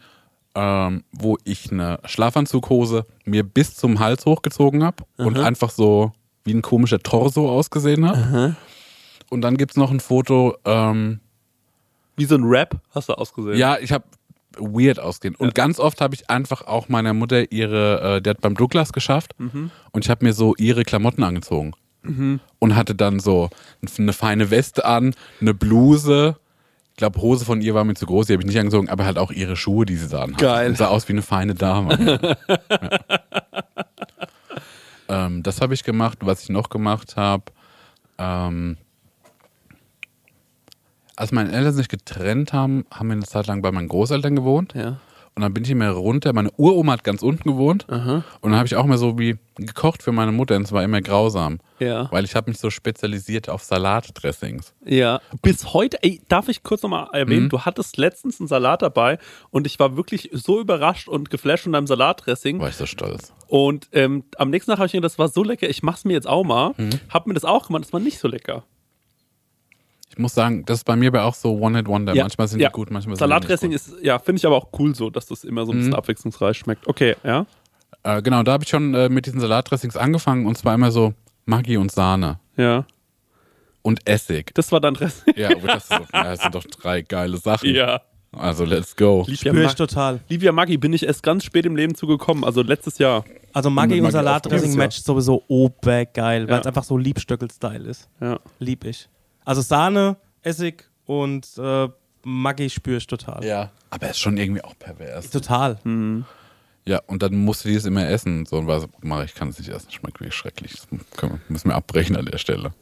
[0.54, 6.12] ähm, wo ich eine Schlafanzughose mir bis zum Hals hochgezogen habe und einfach so
[6.44, 8.56] wie ein komischer Torso ausgesehen habe.
[9.30, 11.20] Und dann gibt es noch ein Foto, ähm,
[12.16, 13.56] Wie so ein Rap hast du ausgesehen.
[13.56, 14.04] ja, ich habe
[14.58, 15.34] weird ausgehen.
[15.34, 18.92] Und ganz oft habe ich einfach auch meiner Mutter ihre, äh, die hat beim Douglas
[18.92, 21.72] geschafft und ich habe mir so ihre Klamotten angezogen.
[22.58, 23.48] und hatte dann so
[23.96, 26.36] eine feine Weste an, eine Bluse.
[26.90, 29.04] Ich glaube, Hose von ihr war mir zu groß, die habe ich nicht angezogen, aber
[29.04, 30.44] halt auch ihre Schuhe, die sie da anhatte.
[30.44, 30.68] Geil.
[30.70, 32.36] Und sah aus wie eine feine Dame.
[35.08, 35.26] ja.
[35.26, 36.18] ähm, das habe ich gemacht.
[36.22, 37.44] Was ich noch gemacht habe,
[38.18, 38.76] ähm,
[41.16, 44.74] als meine Eltern sich getrennt haben, haben wir eine Zeit lang bei meinen Großeltern gewohnt.
[44.74, 44.98] Ja.
[45.34, 46.34] Und dann bin ich immer runter.
[46.34, 47.86] Meine Uroma hat ganz unten gewohnt.
[48.42, 50.56] Und dann habe ich auch immer so wie gekocht für meine Mutter.
[50.56, 51.58] Und es war immer grausam.
[51.78, 52.10] Ja.
[52.12, 54.74] Weil ich habe mich so spezialisiert auf Salatdressings.
[54.84, 59.18] Ja, bis heute, ey, darf ich kurz nochmal erwähnen, du hattest letztens einen Salat dabei
[59.50, 62.60] und ich war wirklich so überrascht und geflasht von deinem Salatdressing.
[62.60, 63.32] War ich so stolz.
[63.48, 66.04] Und ähm, am nächsten Tag habe ich mir gedacht, das war so lecker, ich mach's
[66.04, 66.74] mir jetzt auch mal.
[67.08, 68.64] Hab mir das auch gemacht, das war nicht so lecker.
[70.12, 72.14] Ich muss sagen, das ist bei mir aber auch so One-Hit-Wonder.
[72.14, 72.68] Manchmal sind ja.
[72.68, 75.08] die gut, manchmal sind Salatdressing die nicht ist, ja, finde ich aber auch cool so,
[75.08, 76.86] dass das immer so ein bisschen abwechslungsreich schmeckt.
[76.86, 77.40] Okay, ja.
[77.40, 77.48] gut.
[78.02, 80.44] Äh, genau, da habe ich schon äh, mit diesen Salatdressings angefangen.
[80.46, 81.14] Und zwar immer so
[81.46, 82.84] Maggi und Sahne Ja.
[83.80, 84.52] und Essig.
[84.54, 85.32] Das war dein Dressing.
[85.36, 87.74] Ja, aber das, ist so, ja, das sind doch drei geile Sachen.
[87.74, 88.02] Ja.
[88.34, 89.24] Also, let's go.
[89.26, 90.20] Livia, Spür ich total.
[90.28, 93.24] Livia Maggi bin ich erst ganz spät im Leben zugekommen, also letztes Jahr.
[93.52, 96.60] Also Maggi und Maggi Salatdressing matcht sowieso obergeil, weil Ja.
[96.60, 98.08] es einfach so Liebstöckel-Style ist.
[98.20, 98.40] Ja.
[98.58, 99.08] Lieb ich.
[99.44, 101.88] Also Sahne, Essig und äh,
[102.24, 103.44] Maggi spüre ich total.
[103.44, 103.70] Ja.
[103.90, 105.30] Aber ist schon irgendwie auch pervers.
[105.30, 105.78] Total.
[106.84, 108.46] Ja, und dann musst du dieses immer essen.
[108.46, 109.90] So, und was mache ich, kann es nicht essen.
[109.90, 110.72] Schmeckt wirklich schrecklich.
[110.72, 112.72] Das können wir, müssen wir abbrechen an der Stelle.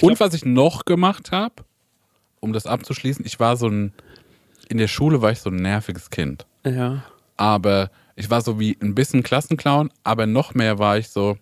[0.00, 1.64] und was ich noch gemacht habe,
[2.40, 3.92] um das abzuschließen, ich war so ein,
[4.68, 6.46] in der Schule war ich so ein nerviges Kind.
[6.64, 7.04] Ja.
[7.36, 11.36] Aber ich war so wie ein bisschen Klassenclown, aber noch mehr war ich so,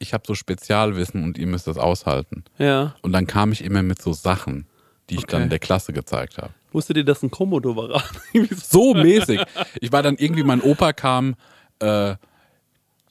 [0.00, 2.42] ich habe so Spezialwissen und ihr müsst das aushalten.
[2.58, 2.96] Ja.
[3.02, 4.66] Und dann kam ich immer mit so Sachen,
[5.08, 5.38] die ich Okay.
[5.38, 6.50] dann der Klasse gezeigt habe.
[6.72, 8.02] Wusstet ihr, dass ein Komodo war?
[8.62, 8.94] So.
[8.94, 9.40] Mäßig.
[9.80, 11.34] Ich war dann irgendwie, mein Opa kam,
[11.80, 12.14] äh,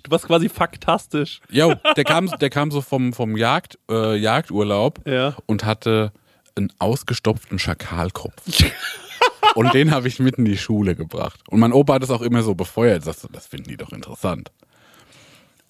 [0.03, 1.41] du warst quasi faktastisch.
[1.49, 5.35] Jo, der kam, der kam so vom, vom Jagd, äh, Jagdurlaub Ja.
[5.45, 6.11] und hatte
[6.55, 8.41] einen ausgestopften Schakalkopf.
[9.55, 11.39] und den habe ich mit in die Schule gebracht.
[11.49, 13.05] Und mein Opa hat es auch immer so befeuert.
[13.05, 14.51] Du, das finden die doch interessant.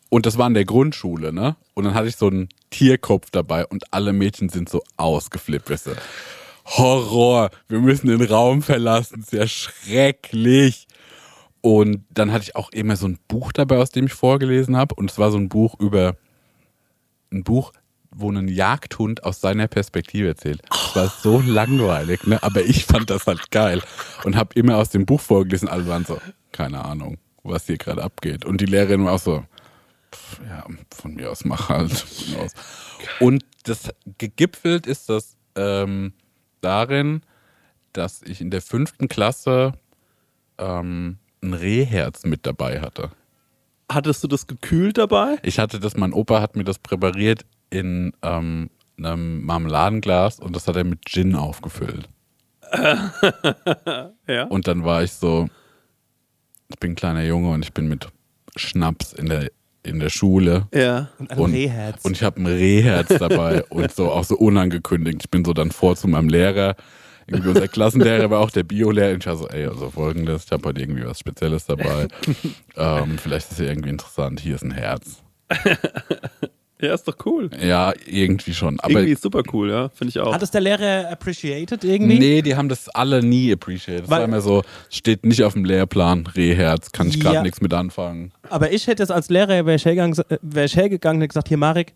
[0.10, 1.56] Und das war in der Grundschule, ne?
[1.76, 5.70] Und dann hatte ich so einen Tierkopf dabei und alle Mädchen sind so ausgeflippt.
[5.70, 5.92] Weißt du?
[6.66, 10.88] Horror, wir müssen den Raum verlassen, sehr schrecklich.
[11.62, 14.96] Und dann hatte ich auch immer so ein Buch dabei, aus dem ich vorgelesen habe.
[14.96, 16.16] Und es war so ein Buch über
[17.32, 17.74] ein Buch,
[18.12, 20.62] wo ein Jagdhund aus seiner Perspektive erzählt.
[20.70, 22.42] Das war so langweilig, ne?
[22.42, 23.82] Aber ich fand das halt geil
[24.24, 25.68] und habe immer aus dem Buch vorgelesen.
[25.68, 26.20] Alle waren so,
[26.52, 28.46] keine Ahnung, was hier gerade abgeht.
[28.46, 29.44] Und die Lehrerin war auch so,
[30.48, 32.06] ja, von mir aus mach halt.
[32.38, 32.54] Aus.
[33.20, 36.14] Und das gegipfelt ist das ähm,
[36.62, 37.22] darin,
[37.94, 39.74] dass ich in der fünften Klasse
[40.58, 43.12] ähm, ein Rehherz mit dabei hatte.
[43.92, 45.38] Hattest du das gekühlt dabei?
[45.42, 50.68] Ich hatte das, mein Opa hat mir das präpariert in ähm, einem Marmeladenglas und das
[50.68, 52.08] hat er mit Gin aufgefüllt.
[54.28, 54.44] Ja.
[54.44, 55.50] Und dann war ich so,
[56.68, 58.10] ich bin ein kleiner Junge und ich bin mit
[58.56, 59.50] Schnaps in der,
[59.84, 60.68] in der Schule.
[60.74, 61.10] Ja.
[61.18, 62.04] Und ein Rehherz.
[62.04, 65.20] und ich habe ein Rehherz dabei und so auch so unangekündigt.
[65.22, 66.76] Ich bin so dann vor zu meinem Lehrer.
[67.28, 69.14] Irgendwie unser Klassenlehrer war auch der Biolehrer.
[69.14, 72.08] Und ich war so, ey, also folgendes, ich habe heute irgendwie was Spezielles dabei.
[72.76, 74.40] ähm, vielleicht ist es irgendwie interessant.
[74.40, 75.24] Hier ist ein Herz.
[76.82, 77.50] Ja, ist doch cool.
[77.62, 78.80] Ja, irgendwie schon.
[78.80, 79.90] Aber Irgendwie ist super cool, ja.
[79.90, 80.34] Finde ich auch.
[80.34, 82.18] Hat es der Lehrer appreciated irgendwie?
[82.20, 84.04] Nee, die haben das alle nie appreciated.
[84.04, 87.42] Das Weil- war immer so, steht nicht auf dem Lehrplan, Rehherz, kann ich gerade Ja.
[87.44, 88.32] nichts mit anfangen.
[88.50, 91.50] Aber ich hätte es als Lehrer, wäre ich, hergegangen, wär ich hergegangen und hätte gesagt,
[91.50, 91.94] hier Marek,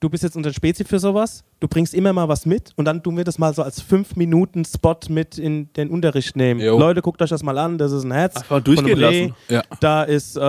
[0.00, 3.02] du bist jetzt unser Spezi für sowas, du bringst immer mal was mit und dann
[3.02, 6.60] tun wir das mal so als 5 Minuten Spot mit in den Unterricht nehmen.
[6.60, 6.78] Jo.
[6.78, 8.36] Leute, guckt euch das mal an, das ist ein Herz.
[8.36, 9.26] Einfach durchgehen von einem Reh.
[9.26, 9.34] lassen.
[9.48, 9.62] Ja.
[9.80, 10.40] Da ist, äh,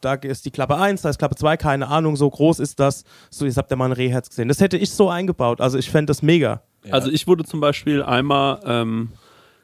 [0.00, 3.04] da ist die Klappe 1, da ist Klappe 2, keine Ahnung, so groß ist das.
[3.30, 4.48] So, jetzt habt ihr mal ein Rehherz gesehen.
[4.48, 6.62] Das hätte ich so eingebaut, also ich fände das mega.
[6.90, 9.10] Also ich wurde zum Beispiel einmal, ähm,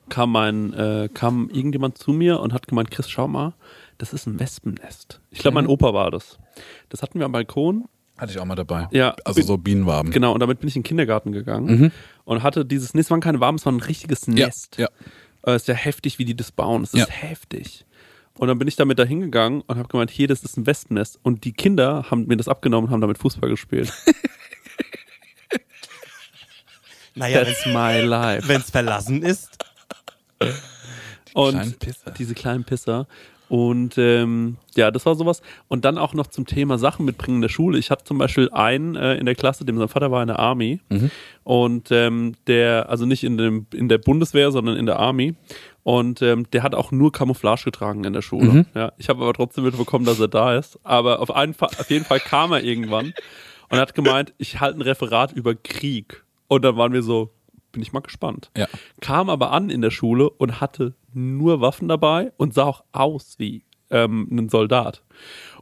[0.08, 3.54] kam mein, äh, kam irgendjemand zu mir und hat gemeint, Chris, schau mal,
[3.98, 5.20] das ist ein Wespennest.
[5.30, 6.38] Ich glaube, mein Opa war das.
[6.88, 7.88] Das hatten wir am Balkon.
[8.18, 8.88] Hatte ich auch mal dabei.
[8.90, 9.14] Ja.
[9.24, 10.10] Also so Bienenwaben.
[10.10, 11.92] Genau, und damit bin ich in den Kindergarten gegangen
[12.24, 14.76] und hatte dieses Nest, es waren keine Waben, es war ein richtiges Ja, Nest.
[14.78, 14.88] ja.
[15.46, 16.82] Äh, ist ja heftig, wie die das bauen.
[16.82, 17.06] Es ist Ja.
[17.08, 17.84] heftig.
[18.34, 21.18] Und dann bin ich damit da hingegangen und habe gemeint, hier, das ist ein Wespennest.
[21.22, 23.92] Und die Kinder haben mir das abgenommen und haben damit Fußball gespielt.
[27.14, 28.46] Naja, That's my life.
[28.46, 29.50] wenn es verlassen ist.
[31.34, 31.74] Und kleinen
[32.16, 33.08] diese kleinen Pisser.
[33.48, 35.40] Und ähm, ja, das war sowas.
[35.68, 37.78] Und dann auch noch zum Thema Sachen mitbringen in der Schule.
[37.78, 40.38] Ich hatte zum Beispiel einen äh, in der Klasse, dem sein Vater war in der
[40.38, 40.80] Army.
[41.44, 45.34] Und ähm, der, also nicht in, dem, in der Bundeswehr, sondern in der Army.
[45.82, 48.66] Und ähm, der hat auch nur Camouflage getragen in der Schule.
[48.74, 50.78] Ja, ich habe aber trotzdem mitbekommen, dass er da ist.
[50.84, 53.14] Aber auf, einen Fall, auf jeden Fall kam er irgendwann.
[53.70, 56.24] und hat gemeint, ich halte ein Referat über Krieg.
[56.48, 57.30] Und dann waren wir so,
[57.72, 58.50] bin ich mal gespannt.
[58.56, 58.66] Ja.
[59.00, 63.34] Kam aber an in der Schule und hatte nur Waffen dabei und sah auch aus
[63.38, 65.02] wie ähm, ein Soldat.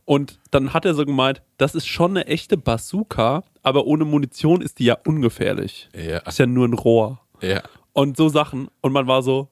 [0.04, 4.60] Und dann hat er so gemeint, das ist schon eine echte Bazooka, aber ohne Munition
[4.60, 5.88] ist die ja ungefährlich.
[5.94, 6.18] Ja.
[6.18, 7.20] Ist ja nur ein Rohr.
[7.40, 7.62] Ja.
[7.92, 8.68] Und so Sachen.
[8.82, 9.48] Und man war so,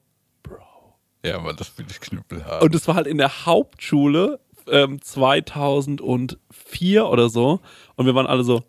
[1.24, 2.62] Ja, aber das will ich knüppelhart.
[2.62, 4.38] und es war halt in der Hauptschule
[4.68, 7.60] ähm, 2004 oder so.
[7.96, 8.62] Und wir waren alle so,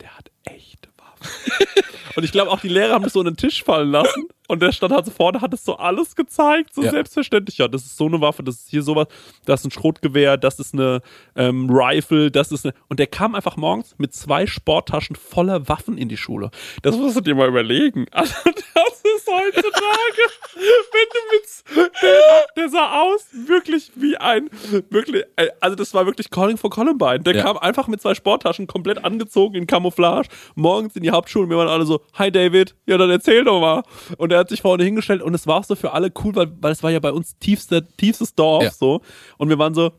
[0.00, 1.15] der hat echte Waffen.
[2.16, 4.24] und ich glaube auch die Lehrer haben das so in den Tisch fallen lassen.
[4.48, 6.90] Und der stand halt so vorne, hat es so alles gezeigt, so Ja.
[6.90, 7.58] selbstverständlich.
[7.58, 9.08] Ja, das ist so eine Waffe, das ist hier sowas,
[9.44, 11.00] das ist ein Schrotgewehr, das ist eine
[11.34, 12.72] ähm, Rifle, das ist eine.
[12.88, 16.50] Und der kam einfach morgens mit zwei Sporttaschen voller Waffen in die Schule.
[16.82, 18.06] Das musst du dir mal überlegen.
[18.12, 20.22] Also, das ist heutzutage,
[20.54, 21.92] wenn du mit.
[22.02, 24.50] Der, der sah aus wirklich wie ein.
[24.90, 27.20] Wirklich, äh, also, das war wirklich Calling for Columbine.
[27.20, 27.42] Der Ja.
[27.42, 31.56] kam einfach mit zwei Sporttaschen komplett angezogen in Camouflage, morgens in die Hauptschule und wir
[31.58, 33.82] waren alle so: Hi David, ja, dann erzähl doch mal.
[34.18, 36.52] Und er hat sich vorne hingestellt und es war auch so für alle cool, weil,
[36.60, 38.70] weil es war ja bei uns tiefster, tiefstes Dorf Ja.
[38.70, 39.00] so.
[39.38, 39.92] Und wir waren so,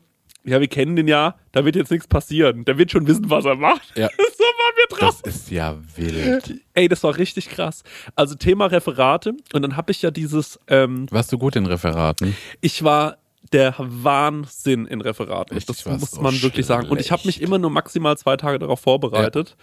[0.50, 2.64] ja, wir kennen den ja, da wird jetzt nichts passieren.
[2.64, 3.96] Der wird schon wissen, was er macht.
[3.96, 4.08] Ja.
[4.16, 5.20] so waren wir drauf.
[5.22, 6.60] das ist ja wild.
[6.74, 7.82] Ey, das war richtig krass.
[8.14, 12.36] Also Thema Referate und dann habe ich ja dieses, ähm, Warst du gut in Referaten?
[12.60, 13.18] ich war
[13.52, 15.56] der Wahnsinn in Referaten.
[15.56, 16.88] Echt, das muss so man wirklich sagen.
[16.88, 17.48] Und ich habe mich schlecht.
[17.48, 19.56] immer nur maximal zwei Tage darauf vorbereitet.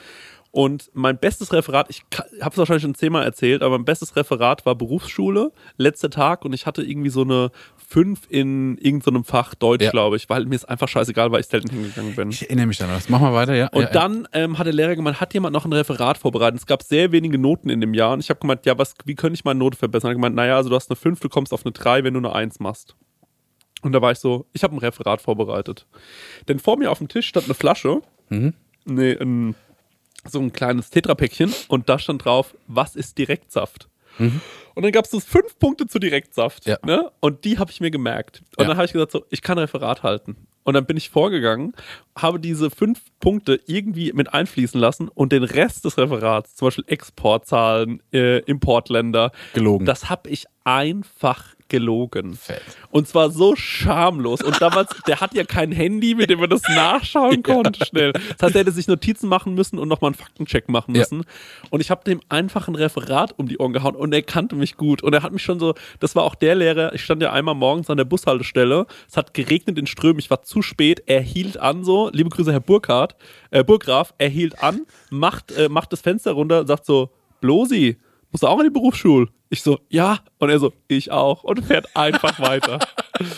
[0.57, 2.05] Und mein bestes Referat, ich
[2.39, 6.53] habe es wahrscheinlich schon zehnmal erzählt, aber mein bestes Referat war Berufsschule, letzter Tag und
[6.53, 7.51] ich hatte irgendwie so eine
[7.89, 9.91] 5 in irgendeinem Fach Deutsch, Ja.
[9.91, 12.29] glaube ich, weil mir es einfach scheißegal, weil ich selten hingegangen bin.
[12.29, 13.09] Ich erinnere mich an das.
[13.09, 13.67] Mach mal weiter, ja.
[13.73, 16.61] Und ja, dann ähm, hat der Lehrer gemeint, hat jemand noch ein Referat vorbereitet?
[16.61, 19.15] Es gab sehr wenige Noten in dem Jahr und ich habe gemeint, ja, was, wie
[19.15, 20.07] könnte ich meine Note verbessern?
[20.07, 22.13] Er hat gemeint, naja, also du hast eine 5, du kommst auf eine 3, wenn
[22.13, 22.95] du eine 1 machst.
[23.81, 25.85] Und da war ich so, ich habe ein Referat vorbereitet.
[26.47, 28.53] Denn vor mir auf dem Tisch stand eine Flasche, Mhm.
[28.85, 29.53] nee, ein,
[30.27, 33.88] so ein kleines Tetrapäckchen und da stand drauf, was ist Direktsaft?
[34.17, 36.65] Und dann gab es so fünf Punkte zu Direktsaft.
[36.67, 36.71] Mhm.
[36.71, 36.77] Ja.
[36.85, 37.11] Ne?
[37.19, 38.43] Und die habe ich mir gemerkt.
[38.55, 38.69] Und Ja.
[38.69, 40.38] dann habe ich gesagt, so, ich kann Referat halten.
[40.63, 41.73] Und dann bin ich vorgegangen,
[42.17, 46.85] habe diese fünf Punkte irgendwie mit einfließen lassen und den Rest des Referats, zum Beispiel
[46.88, 49.85] Exportzahlen, äh, Importländer, Gelogen.
[49.85, 52.36] das habe ich einfach gelogen.
[52.36, 52.62] Fett.
[52.91, 54.41] Und zwar so schamlos.
[54.41, 58.13] Und damals, der hat ja kein Handy, mit dem man das nachschauen konnte schnell.
[58.13, 60.99] Das heißt, er hätte sich Notizen machen müssen und nochmal einen Faktencheck machen Ja.
[61.01, 61.25] müssen.
[61.69, 64.78] Und ich habe dem einfach ein Referat um die Ohren gehauen und er kannte mich
[64.78, 65.01] gut.
[65.04, 67.56] Und er hat mich schon so, das war auch der Lehrer, ich stand ja einmal
[67.56, 71.58] morgens an der Bushaltestelle, es hat geregnet in Strömen, ich war zu spät, er hielt
[71.58, 73.15] an so, liebe Grüße Herr Burkhardt,
[73.51, 77.10] äh, Burggraf, er hielt an, macht, äh, macht das Fenster runter, sagt so,
[77.41, 77.97] Blosi,
[78.32, 79.28] musst du auch in die Berufsschule?
[79.55, 80.19] Ich so, ja.
[80.37, 81.45] Und er so, ich auch.
[81.45, 82.77] Und fährt einfach weiter.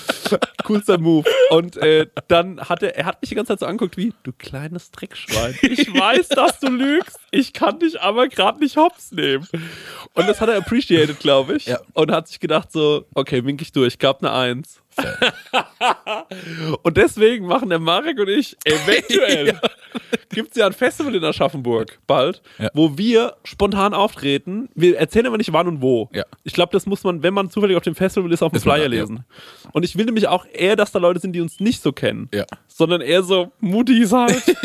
[0.64, 1.30] Coolster Move.
[1.52, 4.32] Und äh, dann hat er, er hat mich die ganze Zeit so angeguckt wie, du
[4.36, 5.56] kleines Dreckschwein.
[5.62, 7.20] Ich weiß, dass du lügst.
[7.30, 9.48] Ich kann dich aber gerade nicht hops nehmen.
[10.16, 11.68] Und das hat er appreciated, glaube ich.
[11.68, 11.82] Ja.
[11.94, 14.00] Und hat sich gedacht so, okay, wink ich durch.
[14.00, 14.82] Gab eine Eins.
[16.82, 19.60] und deswegen machen der Marek und ich eventuell
[20.30, 22.70] gibt es ja ein Festival in Aschaffenburg bald, Ja.
[22.74, 24.70] wo wir spontan auftreten.
[24.76, 26.10] Wir erzählen aber nicht wann und wo.
[26.14, 26.24] Ja.
[26.44, 28.78] Ich glaube, das muss man, wenn man zufällig auf dem Festival ist, auf dem Flyer
[28.90, 29.02] da, ja.
[29.02, 29.26] lesen.
[29.72, 32.30] Und ich will nämlich auch eher, dass da Leute sind, die uns nicht so kennen,
[32.68, 34.44] sondern eher so Muttis halt.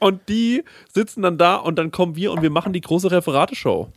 [0.00, 3.88] und die sitzen dann da und dann kommen wir und wir machen die große Referateshow.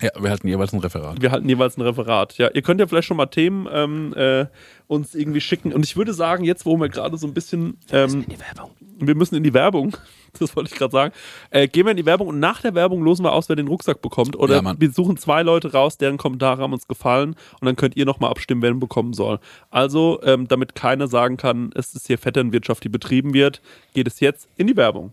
[0.00, 1.22] Ja, wir hatten jeweils ein Referat.
[1.22, 2.36] Wir halten jeweils ein Referat.
[2.36, 4.46] Ja, ihr könnt ja vielleicht schon mal Themen ähm, äh,
[4.88, 5.72] uns irgendwie schicken.
[5.72, 7.78] Und ich würde sagen, jetzt, wo wir gerade so ein bisschen.
[7.92, 8.72] Ähm, die Werbung.
[8.98, 9.96] wir müssen in die Werbung.
[10.40, 11.14] Das wollte ich gerade sagen.
[11.50, 13.68] Äh, gehen wir in die Werbung und nach der Werbung losen wir aus, wer den
[13.68, 14.34] Rucksack bekommt.
[14.34, 17.36] Oder Ja, wir suchen zwei Leute raus, deren Kommentare haben uns gefallen.
[17.60, 19.38] Und dann könnt ihr nochmal abstimmen, wer ihn bekommen soll.
[19.70, 24.18] Also, ähm, damit keiner sagen kann, es ist hier Vetternwirtschaft, die betrieben wird, geht es
[24.18, 25.12] jetzt in die Werbung.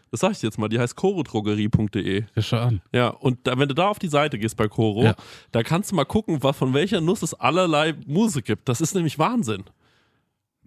[0.11, 2.23] Das sag ich dir jetzt mal, die heißt chorodrogerie.de.
[2.35, 2.81] Ja, schau an.
[2.93, 5.15] Ja, und da, wenn du da auf die Seite gehst bei Coro, Ja.
[5.53, 8.67] da kannst du mal gucken, was, von welcher Nuss es allerlei Mousse gibt.
[8.67, 9.63] Das ist nämlich Wahnsinn.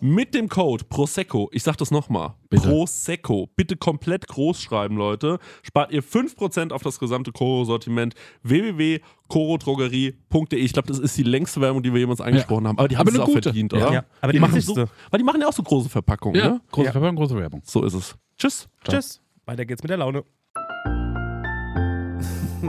[0.00, 2.34] mit dem Code Prosecco, ich sag das nochmal.
[2.50, 10.58] Prosecco, bitte komplett groß schreiben, Leute, spart ihr 5% auf das gesamte Koro-Sortiment www.korodrogerie.de.
[10.58, 13.08] Ich glaube, das ist die längste Werbung, die wir jemals angesprochen haben, aber die haben
[13.08, 13.42] Aber es auch gute.
[13.44, 13.78] verdient, Ja.
[13.78, 13.92] oder?
[13.92, 16.60] Ja, aber die machen so, weil die machen ja auch so große Verpackungen, Ja, ne?
[16.70, 16.94] große Ja.
[16.94, 17.62] Werbung, große Werbung.
[17.64, 18.14] So ist es.
[18.38, 18.68] Tschüss.
[18.88, 19.20] Tschüss.
[19.46, 20.24] Weiter geht's mit der Laune.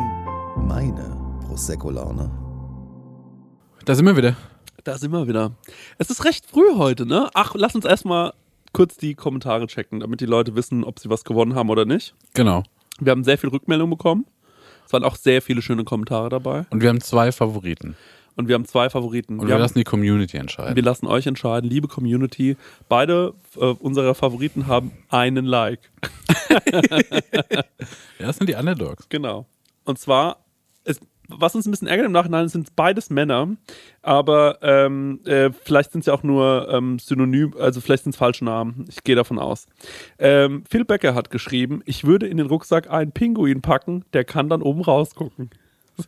[0.57, 1.15] Meine
[1.45, 2.32] Prosecco-Laune.
[3.86, 4.36] Da sind wir wieder.
[4.88, 5.52] Da sind wir wieder.
[5.98, 7.30] Es ist recht früh heute, ne?
[7.34, 8.32] Ach, lass uns erstmal
[8.72, 12.16] kurz die Kommentare checken, damit die Leute wissen, ob sie was gewonnen haben oder nicht.
[12.34, 12.64] Genau.
[12.98, 14.26] Wir haben sehr viel Rückmeldung bekommen.
[14.86, 16.68] Es waren auch sehr viele schöne Kommentare dabei.
[16.70, 17.98] Und wir haben zwei Favoriten.
[18.38, 19.34] Und wir haben zwei Favoriten.
[19.34, 20.78] Und wir, wir, haben, lassen die Community entscheiden.
[20.78, 22.56] wir lassen euch entscheiden, liebe Community.
[22.88, 25.82] Beide äh, unserer Favoriten haben einen Like.
[26.72, 27.64] ja,
[28.20, 29.10] das sind die Underdogs.
[29.10, 29.48] Genau.
[29.84, 30.46] Und zwar,
[31.28, 33.49] was uns ein bisschen ärgert im Nachhinein, sind beides Männer,
[34.01, 38.17] aber ähm, äh, vielleicht sind es ja auch nur ähm, synonym, also vielleicht sind es
[38.17, 38.86] falsche Namen.
[38.89, 39.67] Ich gehe davon aus.
[40.19, 44.49] Ähm, Phil Becker hat geschrieben, ich würde in den Rucksack einen Pinguin packen, der kann
[44.49, 45.49] dann oben rausgucken.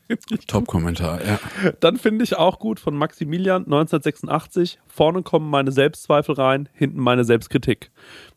[0.47, 1.39] Top-Kommentar, ja.
[1.80, 4.80] Dann finde ich auch gut von Maximilian 1986.
[4.88, 7.91] Vorne kommen meine Selbstzweifel rein, hinten meine Selbstkritik.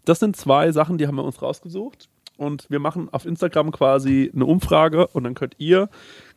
[0.04, 2.08] Das sind zwei Sachen, die haben wir uns rausgesucht.
[2.38, 5.88] Und wir machen auf Instagram quasi eine Umfrage und dann könnt ihr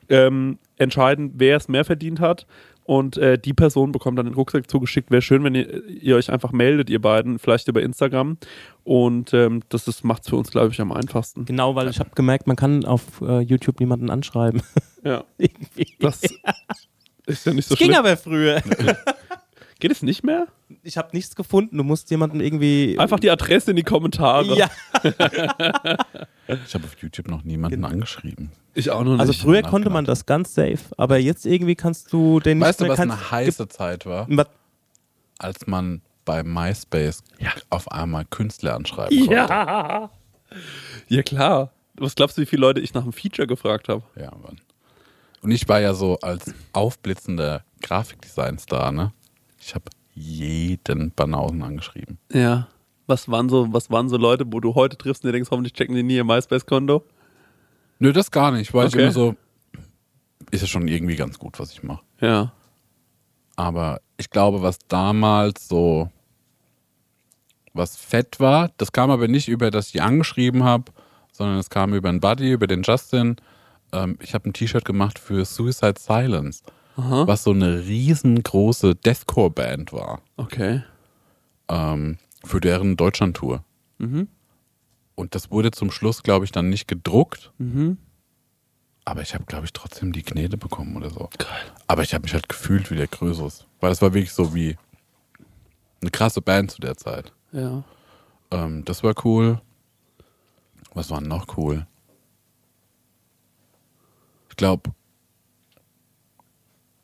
[0.09, 2.45] ähm, entscheiden, wer es mehr verdient hat.
[2.83, 5.09] Und äh, die Person bekommt dann den Rucksack zugeschickt.
[5.09, 8.37] Wäre schön, wenn ihr, ihr euch einfach meldet, ihr beiden, vielleicht über Instagram.
[8.83, 11.45] Und ähm, das macht es für uns, glaube ich, am einfachsten.
[11.45, 14.61] Genau, weil ich habe gemerkt, man kann auf äh, YouTube niemanden anschreiben.
[15.03, 15.95] Ja, Irgendwie.
[15.99, 16.21] das
[17.25, 17.99] ist ja nicht so ging schlimm.
[17.99, 18.61] aber früher.
[19.79, 20.47] Geht es nicht mehr?
[20.83, 21.77] Ich habe nichts gefunden.
[21.77, 22.97] Du musst jemanden irgendwie.
[22.97, 24.55] Einfach die Adresse in die Kommentare.
[24.57, 24.69] Ja.
[26.47, 28.51] Ich habe auf YouTube noch niemanden angeschrieben.
[28.73, 29.41] Ich auch noch Also nicht.
[29.41, 32.87] früher konnte man das ganz safe, aber jetzt irgendwie kannst du den nicht Weißt du,
[32.87, 34.27] was eine heiße Zeit war?
[34.29, 34.47] Was-
[35.39, 37.23] Als man bei MySpace
[37.69, 39.33] auf einmal Künstler anschreiben konnte.
[39.33, 40.09] Ja.
[41.09, 41.71] Ja, klar.
[41.95, 44.03] Was glaubst du, wie viele Leute ich nach einem Feature gefragt habe?
[44.15, 44.61] Ja, Mann.
[45.41, 49.11] Und ich war ja so als aufblitzender Grafikdesign-Star, ne?
[49.65, 52.19] Ich habe jeden Banausen angeschrieben.
[52.31, 52.67] Ja.
[53.07, 55.73] Was waren so, was waren so Leute, wo du heute triffst und dir denkst, hoffentlich
[55.73, 57.03] checken die nie ihr MySpace-Konto?
[57.97, 58.97] Nö, das gar nicht, weil Okay.
[58.97, 59.35] ich immer so,
[60.51, 62.03] ist ja schon irgendwie ganz gut, was ich mache.
[62.21, 62.51] Ja.
[63.55, 66.09] Aber ich glaube, was damals so
[67.73, 70.91] was fett war, das kam aber nicht über, dass ich angeschrieben habe,
[71.31, 73.35] sondern es kam über einen Buddy, über den Justin.
[73.91, 76.63] Ähm, ich habe ein T-Shirt gemacht für Suicide Silence,
[76.95, 80.21] was so eine riesengroße Deathcore-Band war.
[80.37, 80.83] Okay.
[81.67, 83.63] ähm, für deren Deutschland-Tour.
[83.97, 84.27] Mhm.
[85.15, 87.51] Und das wurde zum Schluss, glaube ich, dann nicht gedruckt.
[87.57, 87.97] Mhm.
[89.03, 91.29] Aber ich habe, glaube ich, trotzdem die Knete bekommen oder so.
[91.37, 91.71] Geil.
[91.87, 93.65] Aber ich habe mich halt gefühlt wie der Krösus.
[93.79, 94.77] Weil das war wirklich so wie
[96.01, 97.31] eine krasse Band zu der Zeit.
[97.51, 97.83] Ja.
[98.51, 99.61] Ähm, das war cool.
[100.93, 101.85] Was war noch cool?
[104.49, 104.91] Ich glaube.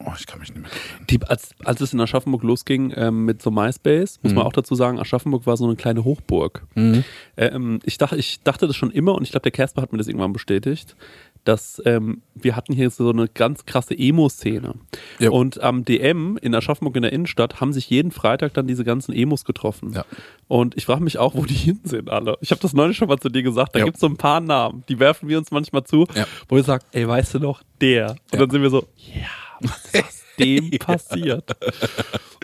[0.06, 0.72] Oh, ich kann mich nicht mehr.
[1.10, 4.76] Die, als, als es in Aschaffenburg losging ähm, mit so MySpace, muss man auch dazu
[4.76, 6.64] sagen, Aschaffenburg war so eine kleine Hochburg.
[6.76, 9.98] Ähm, ich, dachte, ich dachte das schon immer und ich glaube, der Casper hat mir
[9.98, 10.96] das irgendwann bestätigt,
[11.44, 14.76] dass ähm, wir hatten hier so eine ganz krasse Emo-Szene.
[15.18, 15.32] Ja.
[15.32, 19.12] Und am DM in Aschaffenburg in der Innenstadt haben sich jeden Freitag dann diese ganzen
[19.14, 19.94] Emos getroffen.
[19.94, 20.06] Ja.
[20.48, 22.38] Und ich frage mich auch, wo die hin sind alle.
[22.42, 23.74] Ich habe das neulich schon mal zu dir gesagt.
[23.76, 23.86] Da Ja.
[23.86, 26.06] gibt es so ein paar Namen, die werfen wir uns manchmal zu,
[26.48, 28.16] wo wir sagen, ey, weißt du noch, der.
[28.32, 31.56] Und dann sind wir so, ja, was ist dem passiert?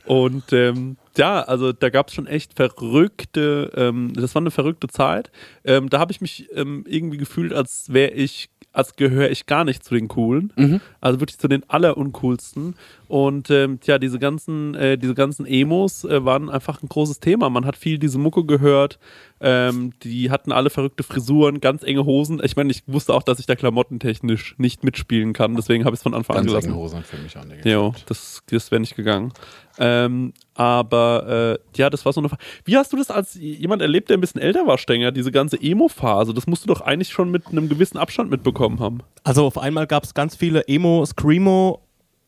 [0.05, 4.87] Und ähm, ja, also da gab es schon echt verrückte, ähm, das war eine verrückte
[4.87, 5.31] Zeit.
[5.65, 9.65] Ähm, da habe ich mich ähm, irgendwie gefühlt, als wäre ich, als gehöre ich gar
[9.65, 10.53] nicht zu den Coolen.
[11.01, 12.75] Also wirklich zu den alleruncoolsten.
[13.07, 17.49] Und ähm, ja, diese ganzen, äh, diese ganzen Emos äh, waren einfach ein großes Thema.
[17.49, 18.99] Man hat viel diese Mucke gehört.
[19.39, 22.41] Ähm, die hatten alle verrückte Frisuren, ganz enge Hosen.
[22.43, 25.55] Ich meine, ich wusste auch, dass ich da klamottentechnisch nicht mitspielen kann.
[25.55, 26.67] Deswegen habe ich es von Anfang an Ganz gelassen.
[26.69, 27.65] enge Hosen für mich auch nicht.
[27.65, 29.31] Jo, das, das wäre nicht gegangen.
[29.79, 32.29] Ähm, aber äh, ja, das war so eine.
[32.29, 35.11] Fa- Wie hast du das als jemand erlebt, der ein bisschen älter war, Stenger?
[35.11, 38.99] Diese ganze Emo-Phase, das musst du doch eigentlich schon mit einem gewissen Abstand mitbekommen haben.
[39.23, 41.83] Also auf einmal gab es ganz viele Emo, Screamo,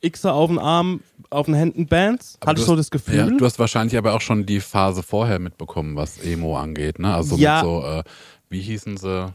[0.08, 2.38] Xer auf den Arm, auf den Händen Bands.
[2.40, 3.16] Aber Hatte ich du so das Gefühl.
[3.16, 7.14] Ja, du hast wahrscheinlich aber auch schon die Phase vorher mitbekommen, was Emo angeht, ne?
[7.14, 7.58] Also Ja.
[7.58, 8.04] mit so, äh,
[8.50, 9.32] wie hießen sie?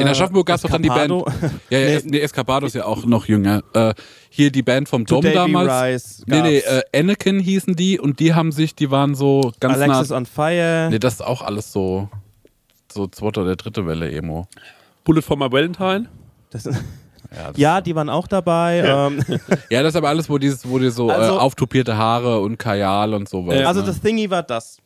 [0.00, 1.12] In Aschaffenburg gab es doch dann die Band.
[1.12, 1.60] Äh, Escapado.
[1.70, 2.18] Ja, ja, Nee.
[2.18, 3.62] Escapado ist ja auch noch jünger.
[3.74, 3.94] Äh,
[4.28, 5.70] hier die Band vom Dom Today damals.
[5.70, 9.78] Rise nee, nee, äh, Anakin hießen die und die haben sich, die waren so ganz
[9.78, 10.16] Alexis nah.
[10.16, 10.88] on Fire.
[10.90, 12.08] Nee, das ist auch alles so,
[12.92, 14.48] so zweite oder dritte Welle Emo.
[15.04, 16.06] Bullet for my Valentine.
[16.50, 16.64] Das,
[17.36, 18.82] Ja, das, ja, die waren auch dabei.
[18.86, 19.22] Ähm,
[19.70, 22.58] ja, das ist aber alles, wo dieses, wo die so Also- äh, auftupierte Haare und
[22.58, 23.58] Kajal und sowas.
[23.60, 23.66] Ja.
[23.68, 23.86] Also ne?
[23.86, 24.78] das Thingy war das.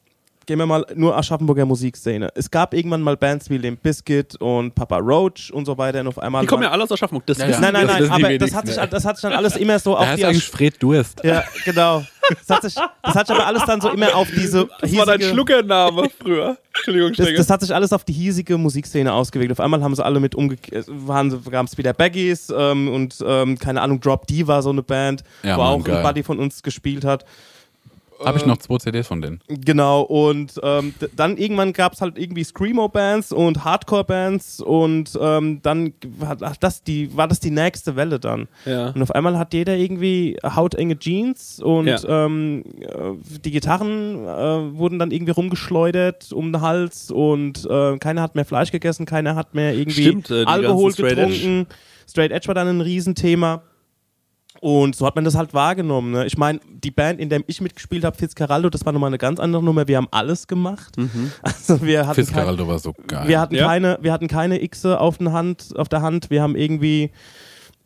[0.47, 2.31] Gehen wir mal nur Aschaffenburger Musikszene.
[2.35, 6.07] Es gab irgendwann mal Bands wie Limp Bizkit und Papa Roach und so weiter und
[6.09, 6.41] auf einmal.
[6.41, 7.27] Die kommen ja alle aus Aschaffenburg.
[7.27, 8.87] Das Ja, Nein, nein, nein, die aber das hat, sich, ja.
[8.87, 11.23] das hat sich dann alles immer so da auf ist die eigentlich Fred Durst.
[11.23, 12.03] Ja, genau.
[12.47, 15.07] Das hat, sich, das hat sich aber alles dann so immer auf diese Das war
[15.07, 16.57] dein Schluckername früher.
[16.75, 19.53] Entschuldigung, das, das hat sich alles auf die hiesige Musikszene ausgewirkt.
[19.53, 20.87] Auf einmal haben sie alle mit umgekehrt,
[21.51, 25.25] gab es wieder Baggies ähm, und ähm, keine Ahnung, Drop D war so eine Band,
[25.43, 25.97] Ja, wo Mann, auch geil.
[25.97, 27.25] ein Buddy von uns gespielt hat.
[28.25, 29.41] Habe ich noch zwei CDs von denen.
[29.49, 35.93] Genau, und ähm, dann irgendwann gab es halt irgendwie Screamo-Bands und Hardcore-Bands und ähm, dann
[36.19, 38.49] war das, die, war das die nächste Welle dann.
[38.65, 38.91] Ja.
[38.91, 42.27] Und auf einmal hat jeder irgendwie hautenge Jeans und Ja.
[42.27, 48.23] ähm, äh, die Gitarren äh, wurden dann irgendwie rumgeschleudert um den Hals und äh, keiner
[48.23, 51.67] hat mehr Fleisch gegessen, keiner hat mehr irgendwie Stimmt, äh, Alkohol getrunken.
[52.09, 53.63] Straight Edge war dann ein Riesenthema.
[54.61, 56.11] Und so hat man das halt wahrgenommen.
[56.13, 56.27] Ne?
[56.27, 59.39] Ich meine, die Band, in der ich mitgespielt habe, Fitzcarraldo, das war nochmal eine ganz
[59.39, 59.87] andere Nummer.
[59.87, 60.97] Wir haben alles gemacht.
[61.43, 63.29] Also wir hatten, kein, Fitzcarraldo war so geil.
[63.29, 63.67] wir hatten Ja.
[63.67, 66.31] keine, wir hatten keine Xe auf, den Hand, auf der Hand.
[66.31, 67.11] Wir haben irgendwie,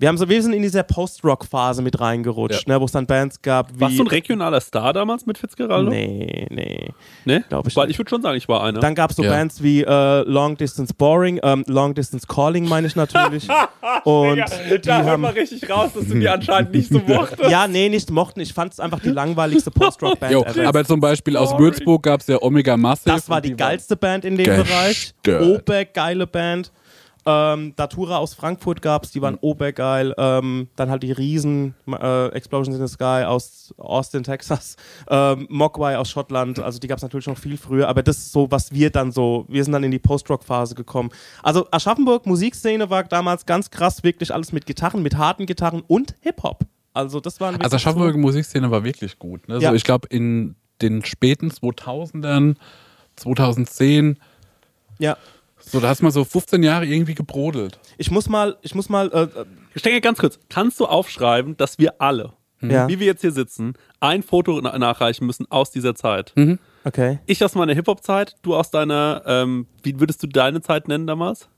[0.02, 2.80] wir haben so, wir sind in dieser Post-Rock-Phase mit reingerutscht, ne?
[2.80, 3.82] wo es dann Bands gab wie.
[3.82, 5.92] Warst du ein regionaler Star damals mit Fitzgeraldo?
[5.92, 6.88] Nee, nee.
[7.24, 7.44] Nee?
[7.48, 7.94] Glaub ich Weil nicht.
[7.94, 8.80] ich würde schon sagen, ich war einer.
[8.80, 9.30] Dann gab es so Ja.
[9.30, 13.46] Bands wie äh, Long Distance Boring, ähm, Long Distance Calling meine ich natürlich.
[14.04, 14.42] Und
[14.84, 17.48] die haben, richtig raus, dass du die anscheinend nicht so mochtest.
[17.48, 18.40] ja, nee, nicht mochten.
[18.40, 21.56] Ich fand es einfach die langweiligste Post-Rock-Band aber zum Beispiel aus.
[21.56, 23.14] Würzburg gab es ja Omega Massive.
[23.14, 24.66] Das war und die geilste Band in dem gestört.
[24.66, 25.14] Bereich.
[25.40, 26.72] Oberg, geile Band.
[27.24, 30.14] Ähm, Datura aus Frankfurt gab es, die waren obergeil.
[30.18, 34.76] Ähm, dann halt die Riesen äh, Explosions in the Sky aus Austin, Texas.
[35.08, 36.58] Ähm, Mogwai aus Schottland.
[36.58, 37.88] Also die gab es natürlich noch viel früher.
[37.88, 41.10] Aber das ist so, was wir dann so, wir sind dann in die Post-Rock-Phase gekommen.
[41.42, 46.14] Also Aschaffenburg, Musikszene war damals ganz krass, wirklich alles mit Gitarren, mit harten Gitarren und
[46.20, 46.66] Hip-Hop.
[46.94, 49.48] Also das waren Also wirklich Aschaffenburger Musikszene war wirklich gut.
[49.48, 49.58] Ne?
[49.58, 49.70] Ja.
[49.70, 52.56] So, ich glaube, in den späten 2000ern,
[53.16, 54.20] 2010, so,
[54.98, 55.16] ja.
[55.64, 57.78] So, da hast du mal so 15 Jahre irgendwie gebrodelt.
[57.98, 59.44] Ich muss mal, ich muss mal, äh, äh,
[59.74, 62.88] Ich denke ganz kurz, kannst du aufschreiben, dass wir alle Ja.
[62.88, 66.32] wie wir jetzt hier sitzen, ein Foto na- nachreichen müssen aus dieser Zeit.
[66.84, 67.18] Okay.
[67.26, 71.48] Ich aus meiner Hip-Hop-Zeit, du aus deiner, ähm, wie würdest du deine Zeit nennen damals?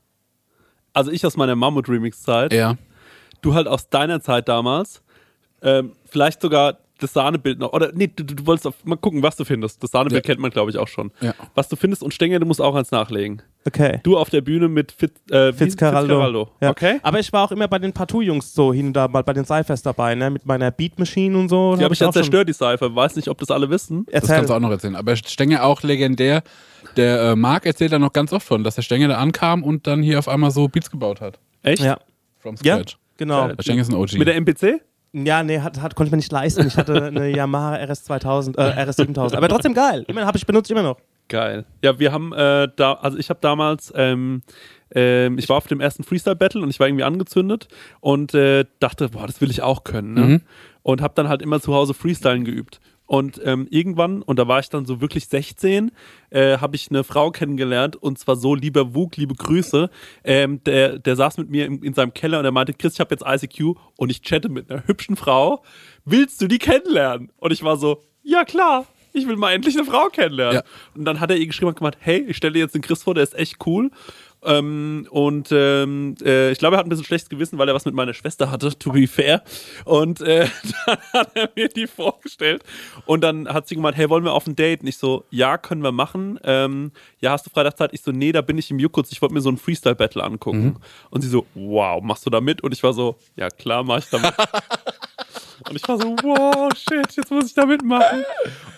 [0.93, 2.53] Also ich aus meiner Mammut-Remix-Zeit.
[2.53, 2.77] Ja.
[3.41, 5.01] Du halt aus deiner Zeit damals.
[5.61, 7.73] Ähm, vielleicht sogar das Sahnebild noch.
[7.73, 9.83] Oder nee, du, du du wolltest auf, mal gucken, was du findest.
[9.83, 10.27] Das Sahnebild Ja.
[10.31, 11.11] kennt man, glaube ich, auch schon.
[11.21, 11.33] Ja.
[11.53, 13.41] Was du findest und Stenger, du musst auch eins nachlegen.
[13.67, 13.99] Okay.
[14.03, 16.13] Du auf der Bühne mit Fit, äh, Fitzcarraldo.
[16.13, 16.49] Fitzcarraldo.
[16.61, 16.69] Ja.
[16.69, 16.99] Okay?
[17.01, 19.43] Aber ich war auch immer bei den Partout-Jungs so hin und da mal bei den
[19.43, 20.29] Cyphers dabei, ne?
[20.29, 21.75] Mit meiner Beat Machine und so.
[21.75, 22.95] Die habe ich ja zerstört, die Cypher.
[22.95, 24.05] Weiß nicht, ob das alle wissen.
[24.05, 24.35] Das Erzähl.
[24.35, 24.95] kannst du auch noch erzählen.
[24.95, 26.43] Aber Stenger auch legendär.
[26.95, 29.87] Der äh, Marc erzählt da noch ganz oft von, dass der Stenger da ankam und
[29.87, 31.39] dann hier auf einmal so Beats gebaut hat.
[31.63, 31.81] Echt?
[31.81, 31.97] Ja,
[32.37, 32.97] From ja scratch.
[33.17, 33.47] genau.
[33.47, 34.13] Der Stenger ist ein OG.
[34.13, 34.81] Mit der MPC?
[35.13, 36.67] Ja, nee, hat, hat, konnte ich mir nicht leisten.
[36.67, 39.37] Ich hatte eine Yamaha RS 2000, äh, RS 7000.
[39.37, 40.03] Aber trotzdem geil.
[40.07, 40.97] Immerhin habe ich benutzt immer noch.
[41.27, 41.65] Geil.
[41.83, 44.43] Ja, wir haben äh, da, also ich habe damals, ähm,
[44.93, 47.67] ähm, ich war auf dem ersten Freestyle-Battle und ich war irgendwie angezündet
[47.99, 50.13] und äh, dachte, boah, das will ich auch können.
[50.13, 50.21] Ne?
[50.21, 50.41] Mhm.
[50.83, 52.79] Und habe dann halt immer zu Hause Freestylen geübt.
[53.07, 55.91] Und ähm, irgendwann, und da war ich dann so wirklich 16,
[56.31, 59.89] äh, habe ich eine Frau kennengelernt und zwar so, lieber Wug, liebe Grüße.
[60.23, 62.99] Ähm, der, der saß mit mir in, in seinem Keller und er meinte, Chris, ich
[62.99, 65.63] habe jetzt ICQ und ich chatte mit einer hübschen Frau.
[66.03, 67.31] Willst du die kennenlernen?
[67.37, 68.87] Und ich war so, ja klar,
[69.19, 70.57] ich will mal endlich eine Frau kennenlernen.
[70.57, 70.63] Ja.
[70.95, 73.03] Und dann hat er ihr geschrieben und gemeint, hey, ich stelle dir jetzt den Chris
[73.03, 73.89] vor, der ist echt cool.
[74.43, 77.85] Ähm, und ähm, äh, ich glaube, er hat ein bisschen schlechtes Gewissen, weil er was
[77.85, 79.43] mit meiner Schwester hatte, to be fair.
[79.85, 80.47] Und äh,
[80.85, 82.63] dann hat er mir die vorgestellt.
[83.05, 84.81] Und dann hat sie gemeint, hey, wollen wir auf ein Date?
[84.81, 86.39] Und ich so, ja, können wir machen.
[86.43, 87.93] Ähm, ja, hast du Freitag Zeit?
[87.93, 89.11] Ich so, nee, da bin ich im Juckutz.
[89.11, 90.77] Ich wollte mir so ein Freestyle-Battle angucken.
[91.09, 92.61] Und sie so, wow, machst du da mit?
[92.61, 94.33] Und ich war so, ja, klar, mach ich da mit.
[95.69, 98.23] Und ich war so, wow, shit, jetzt muss ich da mitmachen.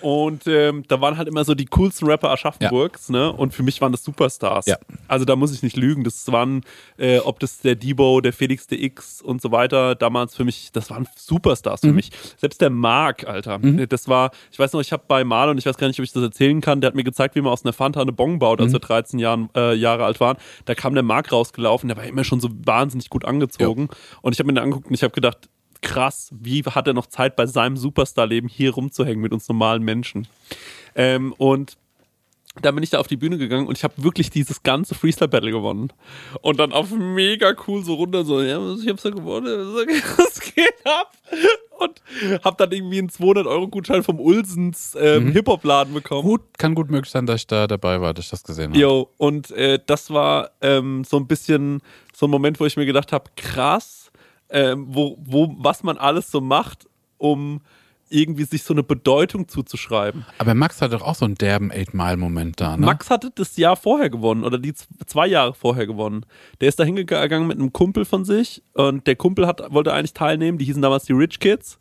[0.01, 3.31] Und ähm, da waren halt immer so die coolsten Rapper Aschaffenburgs, ne?
[3.31, 4.67] Und für mich waren das Superstars.
[4.67, 4.77] Ja.
[5.07, 6.03] Also da muss ich nicht lügen.
[6.03, 6.61] Das waren,
[6.97, 10.89] äh, ob das der Debo, der Felix DX und so weiter, damals für mich, das
[10.89, 12.11] waren Superstars für mich.
[12.37, 13.59] Selbst der Mark, Alter.
[13.87, 16.11] Das war, ich weiß noch, ich habe bei Marlon, ich weiß gar nicht, ob ich
[16.13, 18.61] das erzählen kann, der hat mir gezeigt, wie man aus einer Fanta eine Bong baut,
[18.61, 20.37] als wir 13 Jahren, äh, Jahre alt waren.
[20.65, 23.89] Da kam der Mark rausgelaufen, der war immer schon so wahnsinnig gut angezogen.
[24.21, 25.49] Und ich habe mir den angeguckt und ich habe gedacht,
[25.87, 30.27] krass, wie hat er noch Zeit bei seinem Superstar-Leben hier rumzuhängen mit uns normalen Menschen?
[30.95, 31.77] Ähm, und
[32.61, 35.51] dann bin ich da auf die Bühne gegangen und ich habe wirklich dieses ganze Freestyle-Battle
[35.51, 35.93] gewonnen.
[36.41, 39.45] Und dann auf mega cool so runter, so, ja, ich hab's ja gewonnen,
[40.17, 41.13] was geht ab?
[41.79, 42.01] Und
[42.43, 46.23] hab dann irgendwie einen 200-Euro-Gutschein vom Ulsens ähm, Hip-Hop-Laden bekommen.
[46.23, 48.79] Gut, kann gut möglich sein, dass ich da dabei war, dass ich das gesehen habe.
[48.79, 51.81] Jo, und äh, das war ähm, so ein bisschen
[52.13, 54.06] so ein Moment, wo ich mir gedacht habe, krass,
[54.49, 56.87] ähm, wo, wo, was man alles so macht,
[57.17, 57.61] um
[58.09, 60.25] irgendwie sich so eine Bedeutung zuzuschreiben.
[60.37, 62.85] Aber Max hat doch auch so einen derben Eight-Mile-Moment da, ne?
[62.85, 64.73] Max hatte das Jahr vorher gewonnen oder die
[65.05, 66.25] zwei Jahre vorher gewonnen.
[66.61, 70.13] Der ist da hingegangen mit einem Kumpel von sich und der Kumpel hat, wollte eigentlich
[70.13, 70.57] teilnehmen.
[70.57, 71.79] Die hießen damals die Rich Kids.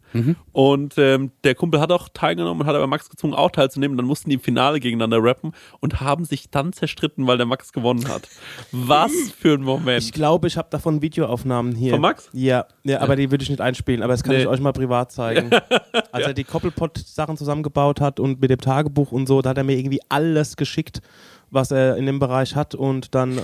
[0.52, 3.98] Und ähm, der Kumpel hat auch teilgenommen und hat aber Max gezwungen, auch teilzunehmen.
[3.98, 7.70] Dann mussten die im Finale gegeneinander rappen und haben sich dann zerstritten, weil der Max
[7.70, 8.26] gewonnen hat.
[8.72, 10.02] Was für ein Moment.
[10.02, 11.90] Ich glaube, ich habe davon Videoaufnahmen hier.
[11.92, 12.30] Von Max?
[12.32, 14.40] Ja, ja, aber die würde ich nicht einspielen, aber das kann Nee.
[14.42, 15.50] ich euch mal privat zeigen.
[16.16, 19.64] Als er die Koppelpot-Sachen zusammengebaut hat und mit dem Tagebuch und so, da hat er
[19.64, 21.00] mir irgendwie alles geschickt,
[21.50, 23.40] was er in dem Bereich hat und dann äh,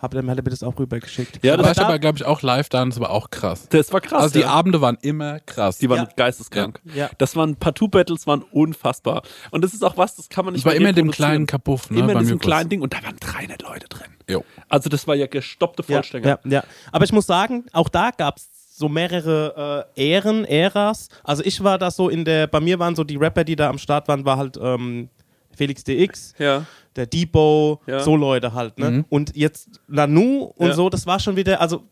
[0.00, 1.40] hat er, hat er mir das auch rübergeschickt.
[1.44, 3.10] Ja, Da das, war ich da, aber, glaube ich, auch live da und das war
[3.10, 3.66] auch krass.
[3.70, 4.22] das war krass.
[4.22, 4.48] Also die ja.
[4.50, 5.78] Abende waren immer krass.
[5.78, 6.08] Die waren Ja.
[6.16, 6.80] geisteskrank.
[6.94, 7.10] Ja.
[7.18, 9.22] Das waren Partout-Battles, waren unfassbar.
[9.50, 11.46] Und das ist auch was, das kann man nicht Ich war immer in dem kleinen
[11.46, 11.98] Kapuff, ne?
[11.98, 14.06] Immer in diesem kleinen Ding und da waren 300 Leute drin.
[14.28, 14.44] Jo.
[14.68, 16.28] Also das war ja gestoppte Ja, Vollstänger.
[16.28, 16.64] ja, ja.
[16.92, 18.48] Aber ich muss sagen, auch da gab es
[18.78, 21.08] so mehrere äh, Ähren, Äras.
[21.24, 23.68] Also ich war da so in der, bei mir waren so die Rapper, die da
[23.68, 25.08] am Start waren, war halt ähm,
[25.56, 26.64] Felix DX, Ja.
[26.94, 28.00] der Debo, Ja.
[28.00, 28.78] so Leute halt.
[28.78, 29.04] Ne?
[29.08, 30.74] Und jetzt Nanu und Ja.
[30.74, 31.82] so, das war schon wieder, also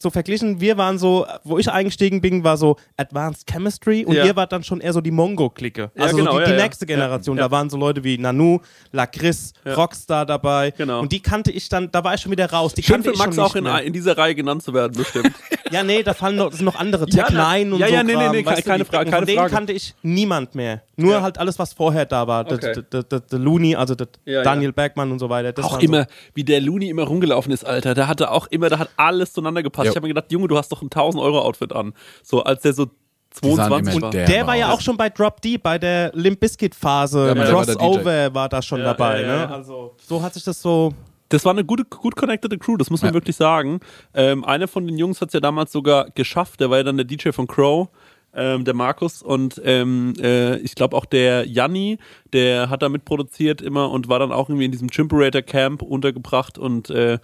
[0.00, 4.24] so verglichen, wir waren so, wo ich eingestiegen bin, war so Advanced Chemistry und Ja.
[4.24, 5.90] ihr wart dann schon eher so die Mongo-Clique.
[5.94, 6.62] Ja, Also genau, so die, ja, die ja.
[6.64, 7.36] nächste Generation.
[7.36, 7.48] Ja, ja.
[7.48, 8.60] Da waren so Leute wie Nanu,
[8.92, 9.74] Lacris, Ja.
[9.74, 10.72] Rockstar dabei.
[10.76, 11.00] Genau.
[11.00, 12.74] Und die kannte ich dann, da war ich schon wieder raus.
[12.74, 15.32] Die Schön kannte für Max auch in, in dieser Reihe genannt zu werden, bestimmt.
[15.70, 17.04] Ja, nee, da fallen noch, noch andere.
[17.10, 17.92] Ja, Tech 9 und ja, so.
[17.92, 20.80] ja, nee, nee, nee, weißt keine du, Frage, Von keine denen kannte ich niemand mehr.
[20.96, 21.20] Nur Ja.
[21.20, 22.44] halt alles, was vorher da war.
[22.44, 22.56] Der-.
[22.56, 25.52] Der der- der Looney, also der Ja, Daniel Bergmann und so weiter.
[25.62, 27.92] Auch immer, wie der Looney immer rumgelaufen ist, Alter.
[27.92, 29.77] Da hatte auch immer, da hat alles zueinander gepasst.
[29.84, 29.90] Jo.
[29.90, 31.92] Ich habe mir gedacht, Junge, du hast doch ein 1000-Euro-Outfit an.
[32.22, 34.10] So, als der so Die sahen 22 immer war.
[34.10, 37.34] der- war ja auch schon bei Drop D, bei der Limp Bizkit Phase.
[37.36, 39.20] Ja, Crossover war da schon Ja, dabei.
[39.22, 39.52] ja, ja, ne?
[39.54, 40.92] Also so hat sich das so.
[41.30, 43.14] Das war eine gute, gut connected Crew, das muss man Ja.
[43.14, 43.80] wirklich sagen.
[44.14, 46.96] Ähm, einer von den Jungs hat es ja damals sogar geschafft, der war ja dann
[46.96, 47.88] der DJ von Crow.
[48.34, 51.98] ähm, der Markus und ähm, äh, ich glaube auch der Janni,
[52.34, 56.58] der hat da mitproduziert immer und war dann auch irgendwie in diesem Chimperator Camp untergebracht
[56.58, 57.18] und äh,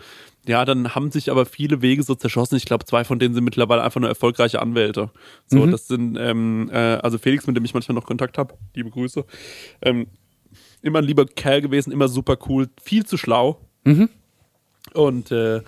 [0.47, 2.57] ja, dann haben sich aber viele Wege so zerschossen.
[2.57, 5.11] Ich glaube, zwei von denen sind mittlerweile einfach nur erfolgreiche Anwälte.
[5.47, 8.91] So, das sind, ähm, äh, also Felix, mit dem ich manchmal noch Kontakt habe, liebe
[8.91, 9.25] Grüße.
[9.83, 10.07] Ähm,
[10.83, 13.59] immer ein lieber Kerl gewesen, immer super cool, viel zu schlau.
[14.93, 15.63] Und äh,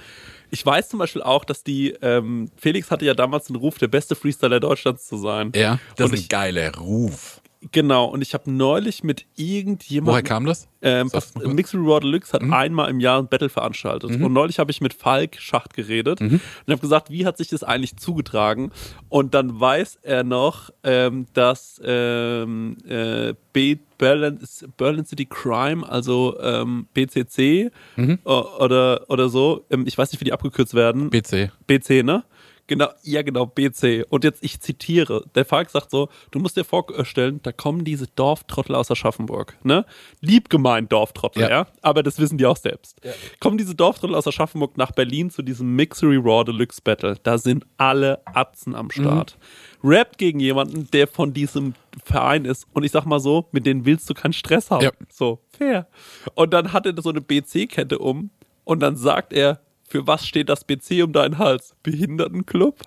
[0.51, 3.89] ich weiß zum Beispiel auch, dass die, ähm, Felix hatte ja damals den Ruf, der
[3.89, 5.53] beste Freestyler Deutschlands zu sein.
[5.57, 7.36] Ja, das Und ist ein ich- geiler Ruf.
[7.73, 10.13] Genau, und ich habe neulich mit irgendjemandem.
[10.13, 10.69] Woher kam das?
[10.83, 11.35] Ähm, kurz.
[11.35, 12.53] Mixed Reward Deluxe Mhm.
[12.53, 14.11] hat einmal im Jahr ein Battle veranstaltet.
[14.11, 16.41] Und neulich habe ich mit Falk Schacht geredet Mhm.
[16.67, 18.71] und habe gesagt, wie hat sich das eigentlich zugetragen?
[19.09, 24.39] Und dann weiß er noch, ähm, dass ähm, äh, Berlin,
[24.77, 28.19] Berlin City Crime, also ähm, BCC Mhm.
[28.25, 31.11] o- oder, oder so, ähm, ich weiß nicht, wie die abgekürzt werden.
[31.11, 31.51] BC.
[31.67, 32.25] BC, ne?
[32.69, 34.07] Genau, ja genau, BC.
[34.09, 38.09] Und jetzt, ich zitiere, der Falk sagt so, du musst dir vorstellen, da kommen diese
[38.09, 39.85] Dorftrottel aus Aschaffenburg, ne?
[40.21, 41.49] Lieb gemeint Dorftrottel, ja.
[41.49, 41.67] Ja.
[41.83, 43.01] Aber das wissen die auch selbst.
[43.39, 47.17] Kommen diese Dorftrottel aus Aschaffenburg nach Berlin zu diesem Mixery Raw Deluxe Battle.
[47.23, 49.39] Da sind alle Atzen am Start.
[49.85, 52.67] Rappt gegen jemanden, der von diesem Verein ist.
[52.73, 54.83] Und ich sag mal so, mit denen willst du keinen Stress haben.
[54.83, 54.91] Ja.
[55.09, 55.87] So, fair.
[56.35, 58.31] Und dann hat er so eine BC-Kette um
[58.65, 59.61] und dann sagt er,
[59.97, 61.75] für was steht das BC um deinen Hals?
[61.83, 62.79] Behindertenclub?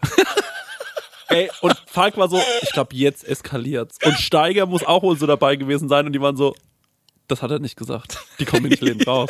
[1.30, 3.98] Ey, und Falk war so, ich glaube, jetzt eskaliert's.
[4.04, 6.56] Und Steiger muss auch wohl so dabei gewesen sein und die waren so,
[7.28, 8.20] das hat er nicht gesagt.
[8.40, 9.30] Die kommen nicht lebend raus.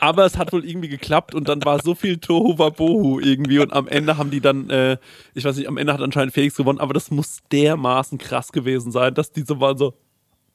[0.00, 3.72] Aber es hat wohl irgendwie geklappt und dann war so viel Tohu Wabohu irgendwie und
[3.72, 4.98] am Ende haben die dann, äh,
[5.34, 8.92] ich weiß nicht, am Ende hat anscheinend Felix gewonnen, aber das muss dermaßen krass gewesen
[8.92, 9.94] sein, dass die so waren so,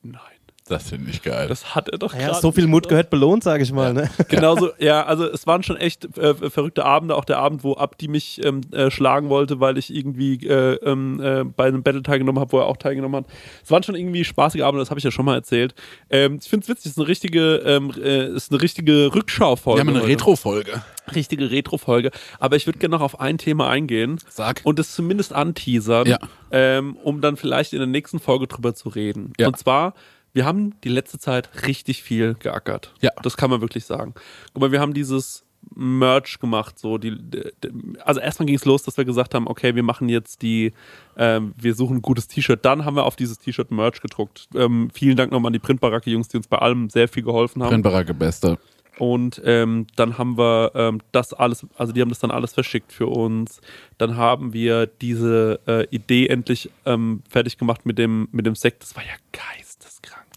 [0.03, 0.21] nein,
[0.69, 1.47] Das finde ich geil.
[1.49, 3.93] das hat er doch Ja, gerade so viel Mut gehört belohnt, sage ich mal.
[3.93, 4.09] Ne?
[4.29, 8.07] Genauso, ja, also es waren schon echt äh, verrückte Abende, auch der Abend, wo Abdi
[8.07, 12.39] mich ähm, äh, schlagen wollte, weil ich irgendwie äh, ähm, äh, bei einem Battle teilgenommen
[12.39, 13.31] habe, wo er auch teilgenommen hat.
[13.63, 15.75] Es waren schon irgendwie spaßige Abende, das habe ich ja schon mal erzählt.
[16.09, 19.83] Ähm, ich finde es witzig, es ist eine richtige, ähm, äh, ist eine richtige Rückschaufolge.
[19.83, 20.07] Wir haben eine.
[20.07, 20.81] Retro-Folge.
[21.13, 22.11] Richtige Retro-Folge.
[22.39, 24.19] Aber ich würde gerne noch auf ein Thema eingehen.
[24.29, 24.61] Sag.
[24.63, 26.19] Und es zumindest anteasern, Ja.
[26.51, 29.33] ähm, um dann vielleicht in der nächsten Folge drüber zu reden.
[29.37, 29.47] Ja.
[29.47, 29.93] Und zwar,
[30.33, 32.93] wir haben die letzte Zeit richtig viel geackert.
[33.01, 33.11] Ja.
[33.21, 34.13] Das kann man wirklich sagen.
[34.53, 36.77] Guck mal, wir haben dieses Merch gemacht.
[36.77, 37.71] So die, d- d-
[38.03, 40.73] also erstmal ging es los, dass wir gesagt haben, okay, wir machen jetzt die,
[41.17, 42.65] ähm, wir suchen ein gutes T-Shirt.
[42.65, 44.49] Dann haben wir auf dieses T-Shirt Merch gedruckt.
[44.55, 47.69] Ähm, vielen Dank nochmal an die Printbaracke-Jungs, die uns bei allem sehr viel geholfen haben.
[47.69, 48.57] Brennbaracke Beste.
[48.99, 52.91] Und ähm, dann haben wir ähm, das alles, also die haben das dann alles verschickt
[52.91, 53.59] für uns.
[53.97, 58.83] Dann haben wir diese äh, Idee endlich ähm, fertig gemacht mit dem, mit dem Sekt.
[58.83, 59.62] Das war ja geisteskrank.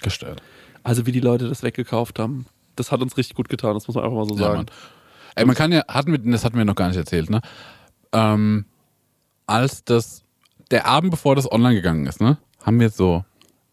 [0.02, 0.42] Gestört.
[0.82, 2.46] Also wie die Leute das weggekauft haben.
[2.76, 4.56] Das hat uns richtig gut getan, das muss man einfach mal so Ja, sagen.
[4.56, 4.66] Mann.
[5.34, 7.40] Ey, man kann ja, hatten wir, das hatten wir noch gar nicht erzählt, ne?
[8.12, 8.64] Ähm,
[9.46, 10.24] als das,
[10.70, 12.38] der Abend bevor das online gegangen ist, ne?
[12.62, 13.24] Haben wir so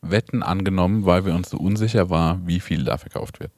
[0.01, 3.51] Wetten angenommen, weil wir uns so unsicher waren, wie viel da verkauft wird.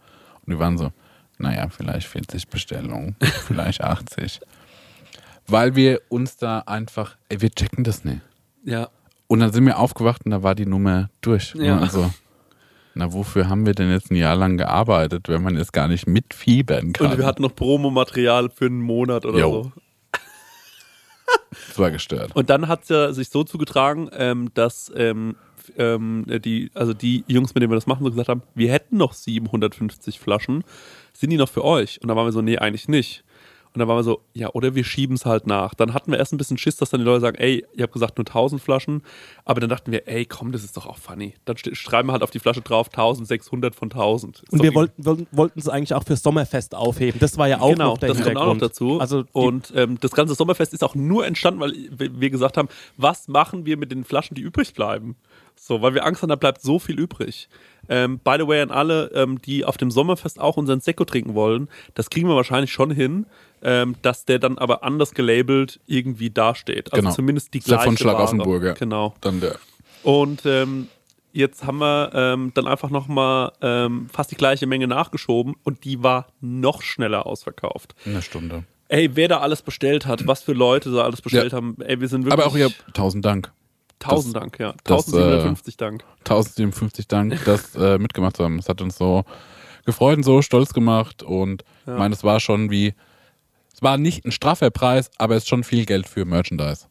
[0.45, 0.91] Und wir waren so,
[1.38, 3.16] naja, vielleicht 40 Bestellungen,
[3.47, 4.39] vielleicht 80.
[5.47, 8.22] Weil wir uns da einfach, ey, wir checken das nicht.
[8.63, 8.89] Ja.
[9.28, 11.55] Und dann sind wir aufgewacht und da war die Nummer durch.
[11.55, 11.80] Ja.
[11.80, 12.11] Also,
[12.96, 16.08] na, wofür haben wir denn jetzt ein Jahr lang gearbeitet, wenn man jetzt gar nicht
[16.08, 17.12] mitfiebern kann?
[17.12, 19.64] Und wir hatten noch Promomaterial für einen Monat oder Jo.
[19.64, 19.72] so.
[21.68, 22.34] das war gestört.
[22.36, 25.36] Und dann hat es ja sich so zugetragen, ähm, dass ähm,
[25.78, 28.96] ähm, die, also die Jungs, mit denen wir das machen, so gesagt haben, wir hätten
[28.96, 30.64] noch 750 Flaschen.
[31.12, 32.02] Sind die noch für euch?
[32.02, 33.24] Und dann waren wir so, nee, eigentlich nicht.
[33.76, 35.73] Und dann waren wir so, ja, oder wir schieben es halt nach.
[35.73, 37.91] Dann hatten wir erst ein bisschen Schiss, dass dann die Leute sagen, ey, ihr habt
[37.91, 39.03] gesagt nur 1000 Flaschen.
[39.43, 41.34] Aber dann dachten wir, ey, komm, das ist doch auch funny.
[41.43, 44.43] Dann schreiben wir halt auf die Flasche drauf 1600 von 1000.
[44.43, 47.19] Ist Und wir wollten, wollten es eigentlich auch fürs Sommerfest aufheben.
[47.19, 49.01] Das war ja auch genau, noch der das kommt auch noch dazu.
[49.01, 53.28] Also und ähm, das ganze Sommerfest ist auch nur entstanden, weil wir gesagt haben, was
[53.28, 55.17] machen wir mit den Flaschen, die übrig bleiben?
[55.57, 57.47] So, weil wir Angst haben, da bleibt so viel übrig.
[57.88, 61.34] Ähm, by the way, an alle, ähm, die auf dem Sommerfest auch unseren Sekko trinken
[61.36, 63.26] wollen, das kriegen wir wahrscheinlich schon hin,
[63.62, 66.91] ähm, dass der dann aber anders gelabelt irgendwie dasteht.
[66.93, 67.16] Also Genau.
[67.16, 68.16] zumindest die Ist ja gleiche von.
[68.16, 68.74] Offenburger.
[68.74, 69.14] Genau.
[69.22, 69.56] Dann der.
[70.03, 70.88] Und ähm,
[71.34, 76.03] jetzt haben wir ähm, dann einfach nochmal ähm, fast die gleiche Menge nachgeschoben und die
[76.03, 77.95] war noch schneller ausverkauft.
[78.06, 78.64] Eine Stunde.
[78.88, 81.58] Ey, wer da alles bestellt hat, was für Leute da alles bestellt Ja.
[81.58, 82.34] haben, ey, wir sind wirklich.
[82.45, 83.51] Aber auch ihr, tausend Dank.
[83.97, 84.74] Tausend das- Dank, ja.
[84.84, 86.03] das, 1750 Dank.
[86.20, 88.58] 1057 Dank, dass äh, mitgemacht haben.
[88.58, 89.24] Das hat uns so
[89.86, 91.24] gefreut und so stolz gemacht.
[91.24, 92.93] Und ich meine, es war schon wie,
[93.76, 96.86] es war nicht ein straffer Preis, aber es ist schon viel Geld für Merchandise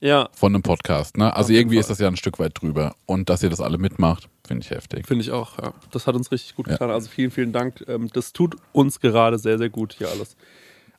[0.00, 1.16] Ja, von einem Podcast.
[1.16, 1.34] Ne?
[1.36, 2.96] Also jeden irgendwie ist das ja ein Stück weit drüber.
[3.06, 5.06] Und dass ihr das alle mitmacht, finde ich heftig.
[5.06, 5.72] finde ich auch, ja.
[5.92, 6.72] Das hat uns richtig gut Ja.
[6.72, 6.90] getan.
[6.90, 7.84] Also vielen, vielen Dank.
[7.86, 10.36] Ähm, das tut uns gerade sehr, sehr gut hier alles.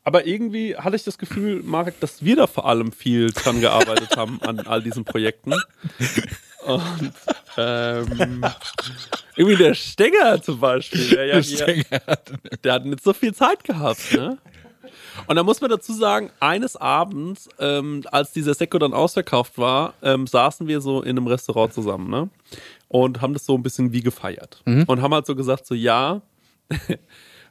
[0.03, 4.16] Aber irgendwie hatte ich das Gefühl, Marek, dass wir da vor allem viel dran gearbeitet
[4.16, 5.53] haben an all diesen Projekten.
[6.66, 7.12] Und
[7.57, 8.43] ähm,
[9.36, 11.84] irgendwie der Stenger zum Beispiel, der, ja hier,
[12.64, 14.38] der hat nicht so viel Zeit gehabt, ne?
[15.28, 19.94] Und da muss man dazu sagen, eines Abends, ähm, als dieser Sekko dann ausverkauft war,
[20.02, 22.30] ähm, saßen wir so in einem Restaurant zusammen, ne?
[22.88, 24.62] Und haben das so ein bisschen wie gefeiert.
[24.88, 26.22] Und haben halt so gesagt, so ja,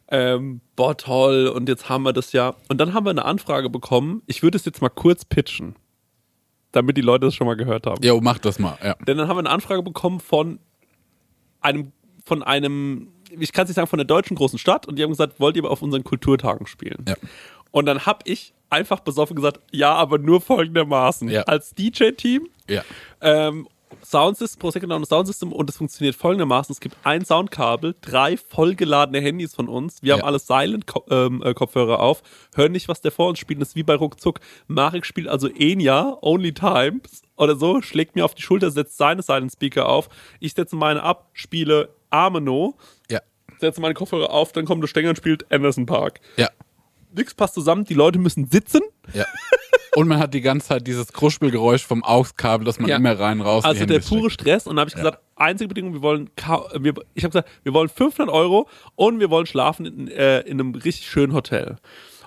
[0.09, 2.55] ähm, boah, toll, und jetzt haben wir das ja.
[2.69, 4.23] Und dann haben wir eine Anfrage bekommen.
[4.27, 5.77] Ich würde es jetzt mal kurz pitchen,
[6.73, 8.03] damit die Leute das schon mal gehört haben.
[8.05, 8.77] Jo, mach das mal.
[8.83, 8.95] Ja.
[9.07, 10.59] Denn dann haben wir eine Anfrage bekommen von
[11.61, 11.93] einem,
[12.25, 13.09] von einem,
[13.39, 15.57] ich kann es nicht sagen, von der deutschen großen Stadt und die haben gesagt, wollt
[15.57, 17.05] ihr auf unseren Kulturtagen spielen?
[17.09, 17.15] Ja.
[17.71, 21.29] Und dann habe ich einfach besoffen gesagt, ja, aber nur folgendermaßen.
[21.29, 21.43] Ja.
[21.43, 22.83] Als DJ-Team, Ja.
[23.21, 23.69] ähm,
[24.05, 26.73] Soundsystem, Pro Second Soundsystem und es funktioniert folgendermaßen.
[26.73, 30.01] Es gibt ein Soundkabel, drei vollgeladene Handys von uns.
[30.03, 30.27] Wir haben Ja.
[30.27, 32.23] alle Silent-Kopfhörer auf,
[32.55, 33.61] hören nicht, was der vor uns spielt.
[33.61, 34.41] Das ist wie bei Ruckzuck.
[34.69, 39.23] Marek spielt also Enya, Only Times oder so, schlägt mir auf die Schulter, setzt seine
[39.23, 40.09] Silent-Speaker auf.
[40.39, 42.77] Ich setze meine ab, spiele Ameno,
[43.11, 43.21] Ja.
[43.59, 46.21] setze meine Kopfhörer auf, dann kommt der Stänger und spielt Anderson Park.
[46.37, 46.49] Ja.
[47.13, 48.83] Nix passt zusammen, die Leute müssen sitzen.
[49.15, 49.25] Ja.
[49.97, 52.97] Und man hat die ganze Zeit dieses Kruspelgeräusch vom AUX-Kabel, das man Ja.
[52.97, 54.43] immer rein raus Also der pure steckt.
[54.43, 54.67] Stress.
[54.69, 56.31] Und dann habe ich gesagt, einzige Bedingung, wir wollen,
[56.79, 60.61] wir, ich habe gesagt, wir wollen 500 Euro und wir wollen schlafen in, äh, in
[60.61, 61.77] einem richtig schönen Hotel.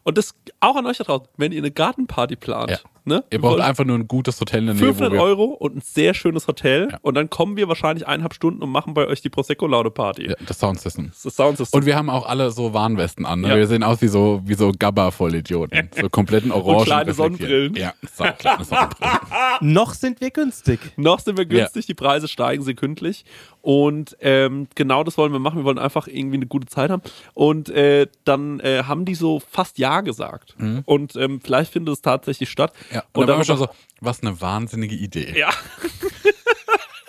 [0.03, 2.79] Und das auch an euch da draußen, wenn ihr eine Gartenparty plant, Ja.
[3.05, 3.15] Ne?
[3.15, 5.21] Ihr wir braucht wollen einfach nur ein gutes Hotel in der Nähe, wo 500 wir...
[5.21, 6.99] Euro und ein sehr schönes Hotel Ja.
[7.01, 10.29] und dann kommen wir wahrscheinlich eineinhalb Stunden und machen bei euch die Prosecco-Laude-Party.
[10.29, 11.11] Ja, das Soundsystem.
[11.23, 11.79] Das Soundsystem.
[11.79, 13.41] Und wir haben auch alle so Warnwesten an.
[13.41, 13.49] Ne?
[13.49, 13.55] Ja.
[13.57, 15.89] Wir sehen aus wie so, wie so Gabba-Vollidioten.
[16.03, 16.83] So kompletten Orangen.
[16.85, 17.15] kleine reflektiert.
[17.39, 17.75] Sonnenbrillen.
[17.75, 19.13] Ja, so kleine Sonnenbrillen.
[19.61, 20.79] Noch sind wir günstig.
[20.97, 23.23] Noch sind wir günstig, die Preise steigen sekündlich.
[23.61, 25.57] Und ähm, genau das wollen wir machen.
[25.59, 27.01] Wir wollen einfach irgendwie eine gute Zeit haben.
[27.33, 30.55] Und äh, dann äh, haben die so fast Ja gesagt.
[30.85, 32.73] Und ähm, vielleicht findet es tatsächlich statt.
[32.93, 33.03] Ja.
[33.13, 33.67] Und, Und da wir schon so,
[34.01, 35.33] was eine wahnsinnige Idee.
[35.37, 35.49] Ja.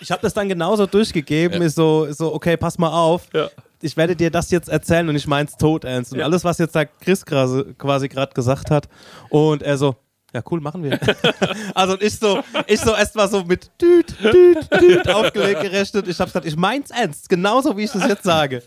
[0.01, 3.23] Ich habe das dann genauso durchgegeben, ist so, ist so, okay, pass mal auf.
[3.33, 3.49] Ja.
[3.81, 6.13] Ich werde dir das jetzt erzählen und ich mein's tot ernst.
[6.13, 6.27] Und Ja.
[6.27, 8.87] alles, was jetzt da Chris quasi, quasi gerade gesagt hat.
[9.31, 9.97] Und er so,
[10.35, 10.99] ja cool, machen wir.
[11.75, 16.07] also und ich so, ich so erst mal so mit düt, düt, düt aufgelegt gerechnet.
[16.07, 18.63] Ich habe gesagt, ich mein's ernst, genauso wie ich das jetzt sage.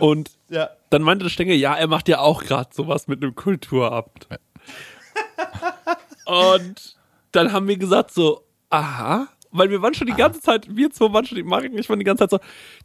[0.00, 0.70] Und Ja.
[0.90, 4.26] dann meinte der Stenger, ja, er macht ja auch gerade sowas mit einem Kulturabend.
[6.24, 6.96] Und
[7.32, 11.12] dann haben wir gesagt so, aha, weil wir waren schon die ganze Zeit, wir zwei
[11.12, 12.40] waren schon, die Marek und ich waren die ganze Zeit so,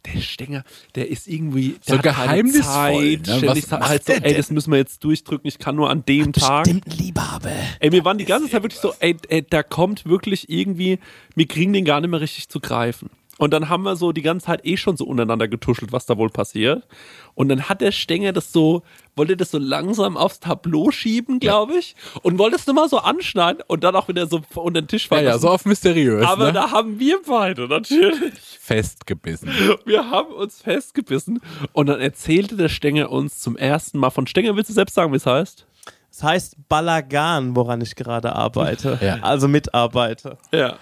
[0.06, 0.62] der Stenger,
[0.94, 3.48] der ist irgendwie So der hat keine geheimnisvoll, Zeit, ne?
[3.48, 6.04] Was halt macht so, der ey, das müssen wir jetzt durchdrücken, ich kann nur an
[6.04, 6.66] dem Tag.
[6.66, 7.50] Stimmt, Liebhaber.
[7.80, 11.00] Ey, wir waren die ganze Zeit wirklich so, ey, ey, da kommt wirklich irgendwie,
[11.34, 13.10] wir kriegen den gar nicht mehr richtig zu greifen.
[13.40, 16.18] Und dann haben wir so die ganze Zeit eh schon so untereinander getuschelt, was da
[16.18, 16.86] wohl passiert.
[17.34, 18.82] Und dann hat der Stenger das so,
[19.16, 22.98] wollte das so langsam aufs Tableau schieben, glaube ich, und wollte es nur mal so
[22.98, 25.40] anschneiden und dann auch wieder so unter den Tisch Ja, fallen ja, lassen.
[25.40, 26.26] so auf mysteriös.
[26.26, 26.52] Aber ne?
[26.52, 28.34] da haben wir beide natürlich.
[28.60, 29.48] Festgebissen.
[29.86, 31.40] Wir haben uns festgebissen
[31.72, 34.54] und dann erzählte der Stenger uns zum ersten Mal von Stenger.
[34.54, 35.66] Willst du selbst sagen, wie es heißt?
[36.10, 38.98] Das heißt Balagan, woran ich gerade arbeite.
[39.00, 39.20] Ja.
[39.22, 40.36] Also mitarbeite.
[40.52, 40.76] Ja.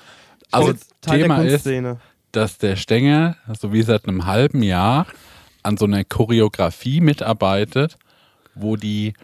[0.51, 2.01] Also, Teil Thema der ist, Kunstszene.
[2.33, 5.07] Dass der Stenger, so wie seit einem halben Jahr,
[5.63, 7.99] an so einer Choreografie mitarbeitet,
[8.55, 9.15] wo die,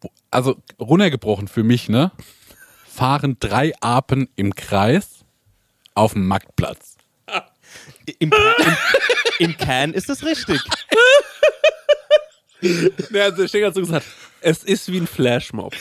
[0.00, 2.12] wo, also runtergebrochen für mich, ne,
[2.86, 5.24] fahren drei Apen im Kreis
[5.94, 6.96] auf dem Marktplatz.
[8.18, 8.76] Im, im,
[9.38, 10.60] Im Can ist es richtig.
[12.60, 14.04] Ja, also der Steger hat so gesagt,
[14.40, 15.74] es ist wie ein Flashmob.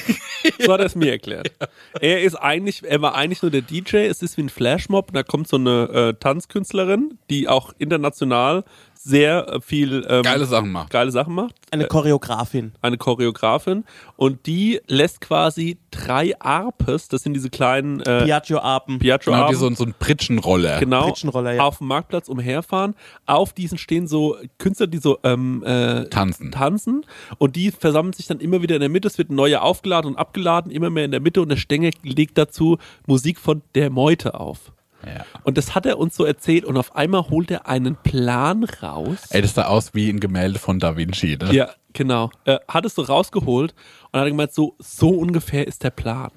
[0.59, 1.51] So hat er es mir erklärt.
[1.99, 5.07] Er ist eigentlich, er war eigentlich nur der DJ, es ist wie ein Flashmob.
[5.07, 8.63] Und da kommt so eine äh, Tanzkünstlerin, die auch international
[9.07, 10.89] sehr äh, viel ähm, Geile Sachen macht.
[10.89, 11.55] geile Sachen macht.
[11.71, 12.73] Eine Choreografin.
[12.81, 13.85] Eine Choreografin.
[14.15, 18.99] Und die lässt quasi drei Arpes, das sind diese kleinen äh, Piaggio-Apen.
[18.99, 20.79] Piaggio Genau, die Arpen, so, so ein Pritschenroller.
[20.79, 21.63] genau, Pritschenroller, ja.
[21.63, 22.95] auf dem Marktplatz umherfahren.
[23.25, 26.51] Auf diesen stehen so Künstler, die so ähm, äh, Tanzen.
[26.51, 27.05] tanzen
[27.37, 29.07] und die versammeln sich dann immer wieder in der Mitte.
[29.07, 31.91] Es wird ein neuer aufgeladen und abgeladen, immer mehr in der Mitte und der Stängel
[32.03, 34.71] legt dazu Musik von der Meute auf.
[35.05, 35.25] Ja.
[35.43, 39.27] Und das hat er uns so erzählt und auf einmal holt er einen Plan raus.
[39.29, 41.37] Ey, das sah aus wie ein Gemälde von Da Vinci.
[41.41, 41.53] Ne?
[41.53, 42.29] Ja, genau.
[42.45, 43.73] Äh, hat es so rausgeholt
[44.11, 46.31] und hat gemeint, so, so ungefähr ist der Plan.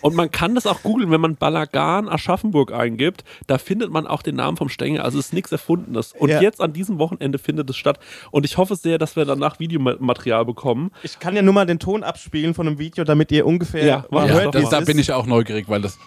[0.00, 4.22] Und man kann das auch googeln, wenn man Balagan Aschaffenburg eingibt, da findet man auch
[4.22, 5.00] den Namen vom Stängel.
[5.00, 6.12] Also es ist nichts Erfundenes.
[6.12, 6.40] Und Ja.
[6.40, 7.98] jetzt an diesem Wochenende findet es statt.
[8.30, 10.92] Und ich hoffe sehr, dass wir danach Videomaterial bekommen.
[11.02, 14.04] Ich kann ja nur mal den Ton abspielen von einem Video, damit ihr ungefähr Ja,
[14.08, 14.70] mal Ja, das, mal.
[14.70, 15.98] da bin ich auch neugierig, weil das.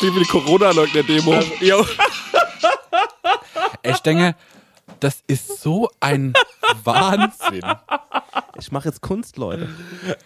[0.00, 1.40] Die für die Corona-Leugner-Demo.
[1.60, 1.86] Jo.
[3.82, 4.34] Ich denke,
[5.00, 6.34] das ist so ein
[6.84, 7.64] Wahnsinn.
[8.58, 9.68] Ich mache jetzt Kunst, Leute.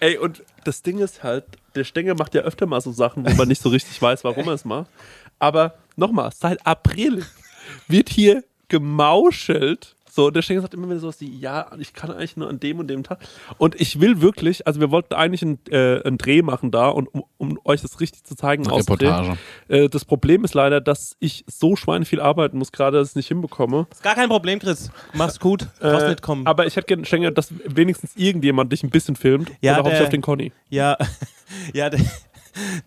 [0.00, 1.44] Ey, und das Ding ist halt,
[1.74, 4.48] der Stenger macht ja öfter mal so Sachen, wo man nicht so richtig weiß, warum
[4.48, 4.90] er es macht.
[5.38, 7.24] Aber nochmal, seit April
[7.88, 9.93] wird hier gemauschelt.
[10.16, 12.78] So, der Stenger sagt immer wieder sowas wie, ja, ich kann eigentlich nur an dem
[12.78, 13.18] und dem Tag.
[13.58, 17.08] Und ich will wirklich, also wir wollten eigentlich einen, äh, einen Dreh machen da und
[17.12, 18.64] um, um euch das richtig zu zeigen.
[18.64, 19.36] Reportage.
[19.66, 23.16] Äh, das Problem ist leider, dass ich so schweineviel arbeiten muss, gerade dass ich es
[23.16, 23.88] nicht hinbekomme.
[23.90, 24.88] Ist gar kein Problem, Chris.
[25.14, 25.66] Mach's gut.
[25.80, 26.46] Brauchst Äh, nicht kommen.
[26.46, 29.50] Aber ich hätte gerne, Stenger, dass wenigstens irgendjemand dich ein bisschen filmt.
[29.62, 30.52] Ja, oder der- auf den Conny.
[30.70, 30.96] Ja,
[31.74, 32.00] ja, der,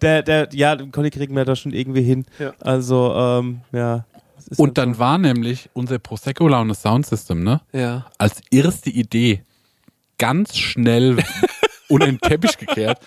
[0.01, 2.25] der, der ja, den Conny kriegen wir da schon irgendwie hin.
[2.39, 2.53] Ja.
[2.61, 4.05] Also, ähm, ja.
[4.55, 7.61] Und dann war nämlich unser Prosecco Laune Soundsystem, ne?
[7.73, 8.05] Ja.
[8.17, 9.43] Als erste Idee
[10.17, 11.17] ganz schnell
[11.89, 12.99] unter den Teppich gekehrt,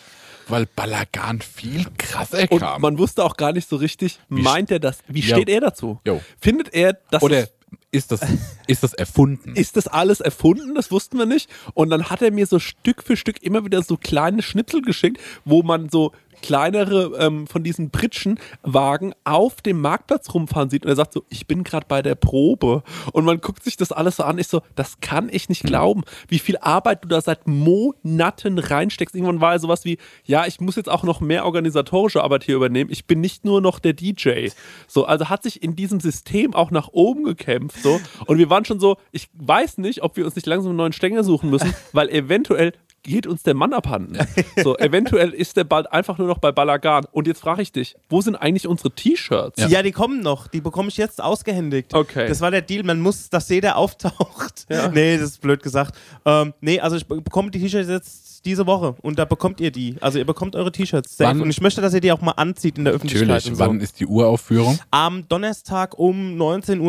[0.48, 2.82] weil Balagan viel krasser Und kam.
[2.82, 4.98] man wusste auch gar nicht so richtig, Wie meint er das?
[5.08, 6.00] Wie steht er dazu?
[6.06, 6.20] Jo.
[6.40, 7.48] Findet er, dass Oder
[7.92, 8.20] ist das,
[8.66, 9.54] ist das erfunden?
[9.56, 10.74] ist das alles erfunden?
[10.74, 11.48] Das wussten wir nicht.
[11.74, 15.20] Und dann hat er mir so Stück für Stück immer wieder so kleine Schnitzel geschickt,
[15.44, 16.12] wo man so
[16.42, 21.46] kleinere ähm, von diesen Pritschenwagen auf dem Marktplatz rumfahren sieht und er sagt so, ich
[21.46, 22.82] bin gerade bei der Probe.
[23.12, 26.02] Und man guckt sich das alles so an, ich so, das kann ich nicht glauben,
[26.28, 29.14] wie viel Arbeit du da seit Monaten reinsteckst.
[29.14, 32.56] Irgendwann war er sowas wie, ja, ich muss jetzt auch noch mehr organisatorische Arbeit hier
[32.56, 34.48] übernehmen, ich bin nicht nur noch der DJ.
[34.86, 38.00] So, also hat sich in diesem System auch nach oben gekämpft so.
[38.26, 40.92] Und wir waren schon so, ich weiß nicht, ob wir uns nicht langsam einen neuen
[40.92, 42.72] Stänger suchen müssen, weil eventuell
[43.02, 44.18] geht uns der Mann abhanden.
[44.62, 47.04] So, eventuell ist der bald einfach nur noch bei Balagan.
[47.12, 49.62] Und jetzt frage ich dich, wo sind eigentlich unsere T-Shirts?
[49.70, 49.82] Ja.
[49.82, 50.48] die kommen noch.
[50.48, 51.94] Die bekomme ich jetzt ausgehändigt.
[51.94, 52.28] Okay.
[52.28, 52.82] Das war der Deal.
[52.84, 54.66] Man muss, dass jeder auftaucht.
[54.92, 55.96] Nee, das ist blöd gesagt.
[56.24, 59.70] Ähm, nee, also ich be- bekomme die T-Shirts jetzt diese Woche und da bekommt ihr
[59.70, 59.96] die.
[60.00, 61.30] Also ihr bekommt eure T-Shirts safe.
[61.30, 63.28] Wann- Und ich möchte, dass ihr die auch mal anzieht in der Öffentlichkeit.
[63.28, 63.50] Natürlich.
[63.50, 63.64] Und so.
[63.66, 64.78] Wann ist die Uraufführung?
[64.90, 66.80] Am Donnerstag um 19.30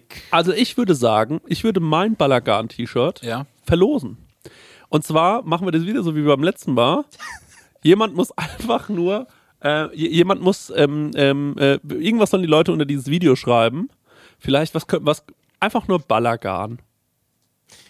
[0.30, 3.46] Also ich würde sagen, ich würde mein Balagan-T-Shirt Ja.
[3.64, 4.16] verlosen.
[4.92, 7.06] Und zwar machen wir das wieder so wie beim letzten Mal.
[7.82, 9.26] Jemand muss einfach nur,
[9.64, 13.88] äh, jemand muss, ähm, ähm, äh, irgendwas sollen die Leute unter dieses Video schreiben.
[14.38, 15.24] Vielleicht was, was
[15.60, 16.78] einfach nur Balagan.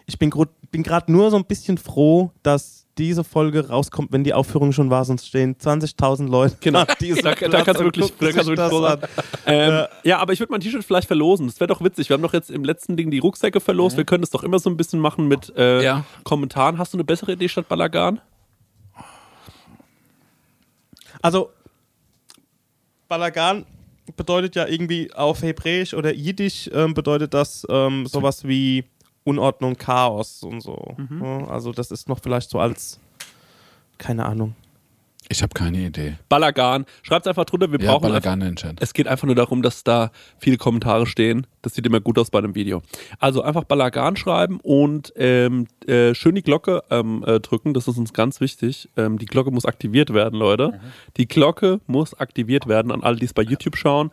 [0.07, 4.23] Ich bin gerade bin grad nur so ein bisschen froh, dass diese Folge rauskommt, wenn
[4.25, 6.57] die Aufführung schon war, sonst stehen 20.000 Leute.
[6.61, 6.85] Genau.
[6.85, 6.95] Da,
[7.35, 9.11] da kannst du wirklich, da kannst du wirklich.
[9.47, 11.47] Ähm, ja, aber ich würde mein T-Shirt vielleicht verlosen.
[11.47, 12.09] Das wäre doch witzig.
[12.09, 13.97] Wir haben doch jetzt im letzten Ding die Rucksäcke verlost.
[13.97, 16.05] Wir können das doch immer so ein bisschen machen mit äh, Ja.
[16.25, 16.79] Kommentaren.
[16.79, 18.21] Hast du eine bessere Idee statt Balagan?
[21.23, 21.51] Also,
[23.09, 23.65] Balagan
[24.17, 28.85] bedeutet ja irgendwie auf Hebräisch oder Jiddisch ähm, bedeutet das ähm, sowas wie
[29.25, 30.95] Unordnung, Chaos und so.
[30.97, 31.21] Mhm.
[31.23, 33.01] Ja, also, das ist noch vielleicht so als,
[33.99, 34.55] keine Ahnung.
[35.29, 36.19] Ich habe keine Idee.
[36.29, 36.85] Balagan.
[37.03, 37.71] Schreibt einfach drunter.
[37.71, 38.77] Wir Ja, brauchen einfach, Balagan in den Chat.
[38.83, 41.47] Es geht einfach nur darum, dass da viele Kommentare stehen.
[41.63, 42.83] Das sieht immer gut aus bei einem Video.
[43.19, 47.73] Also einfach Balagan schreiben und ähm, äh, schön die Glocke ähm, äh, drücken.
[47.73, 48.91] Das ist uns ganz wichtig.
[48.97, 50.81] Ähm, die Glocke muss aktiviert werden, Leute.
[51.17, 54.11] Die Glocke muss aktiviert werden an alle, die es bei YouTube schauen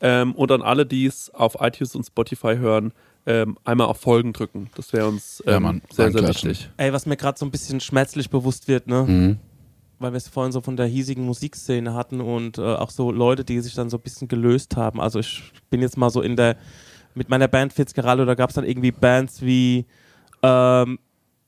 [0.00, 2.92] ähm, und an alle, die es auf iTunes und Spotify hören.
[3.24, 4.68] Ähm, einmal auf Folgen drücken.
[4.74, 6.68] Das wäre uns Ja, ähm, Mann, sehr, sehr wichtig.
[6.76, 9.04] Ey, was mir gerade so ein bisschen schmerzlich bewusst wird, ne?
[9.06, 9.38] Mhm.
[10.00, 13.44] weil wir es vorhin so von der hiesigen Musikszene hatten und äh, auch so Leute,
[13.44, 15.00] die sich dann so ein bisschen gelöst haben.
[15.00, 16.56] Also ich bin jetzt mal so in der,
[17.14, 19.84] mit meiner Band Fitzgerald, da gab es dann irgendwie Bands wie,
[20.42, 20.98] ähm,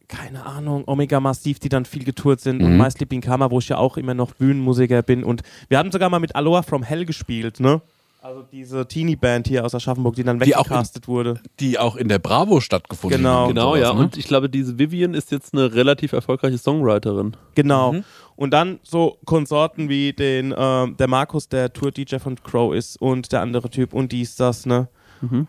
[0.06, 2.78] keine Ahnung, Omega Massiv, die dann viel getourt sind und Mhm.
[2.78, 6.08] My Sleeping Karma, wo ich ja auch immer noch Bühnenmusiker bin und wir haben sogar
[6.08, 7.82] mal mit Aloha from Hell gespielt, ne?
[8.24, 11.42] Also diese Teenie-Band hier aus Aschaffenburg, die dann Die auch in- weggecastet wurde.
[11.60, 13.42] Die auch in der Bravo stattgefunden Genau.
[13.42, 13.92] und Genau, sowas, ja.
[13.92, 14.00] Ne?
[14.00, 17.36] Und ich glaube, diese Vivian ist jetzt eine relativ erfolgreiche Songwriterin.
[17.54, 17.92] Genau.
[17.92, 18.04] Mhm.
[18.36, 23.30] Und dann so Konsorten wie den, ähm, der Markus, der Tour-DJ von Crow ist und
[23.30, 24.88] der andere Typ und dies, das, ne?
[25.20, 25.46] Mhm.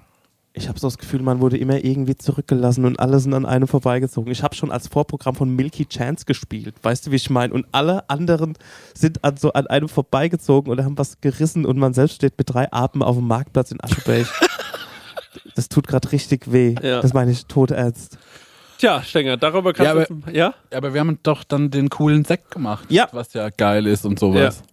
[0.57, 3.67] Ich habe so das Gefühl, man wurde immer irgendwie zurückgelassen und alle sind an einem
[3.67, 4.31] vorbeigezogen.
[4.31, 7.53] Ich habe schon als Vorprogramm von Milky Chance gespielt, weißt du, wie ich meine?
[7.53, 8.57] Und alle anderen
[8.93, 12.53] sind an, so an einem vorbeigezogen oder haben was gerissen und man selbst steht mit
[12.53, 14.27] drei Apen auf dem Marktplatz in Ascheberg.
[15.55, 16.75] das tut gerade richtig weh.
[16.81, 17.01] Ja.
[17.01, 18.17] Das meine ich toternst.
[18.77, 20.53] Tja, Stenger, darüber kannst Ja, du aber- jetzt, ja?
[20.73, 22.85] Aber wir haben doch dann den coolen Sekt gemacht.
[22.89, 23.09] Ja.
[23.11, 24.63] Was ja geil ist und sowas.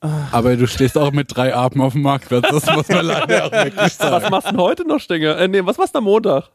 [0.00, 2.46] Aber du stehst auch mit drei Apen auf dem Marktplatz.
[2.50, 4.30] Das muss man leider auch wirklich Was sagen.
[4.30, 5.38] machst du denn heute noch, Stenger?
[5.38, 6.50] Äh, nee, was machst du am Montag?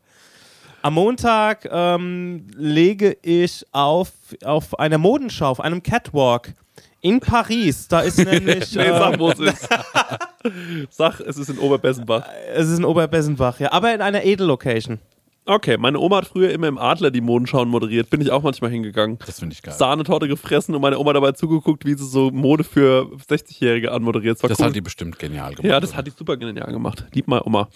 [0.83, 4.11] Am Montag ähm, lege ich auf,
[4.43, 6.53] auf einer Modenschau, auf einem Catwalk
[7.01, 7.87] in Paris.
[7.87, 8.73] Da ist nämlich.
[8.75, 9.67] Nee, sag, ähm, wo es ist.
[10.89, 12.23] sag, es ist in Oberbessenbach.
[12.53, 13.71] es ist in Oberbessenbach, ja.
[13.71, 14.99] Aber in einer Edellocation.
[15.53, 18.09] Okay, meine Oma hat früher immer im Adler die Modenschauen moderiert.
[18.09, 19.17] Bin ich auch manchmal hingegangen.
[19.25, 19.73] Das finde ich geil.
[19.77, 24.37] Sahnetorte gefressen und meine Oma dabei zugeguckt, wie sie so Mode für 60-Jährige anmoderiert.
[24.37, 24.67] Das, war Das cool.
[24.67, 25.65] hat die bestimmt genial gemacht.
[25.69, 27.05] ja, das hat die super genial gemacht.
[27.13, 27.67] Lieb mal Oma.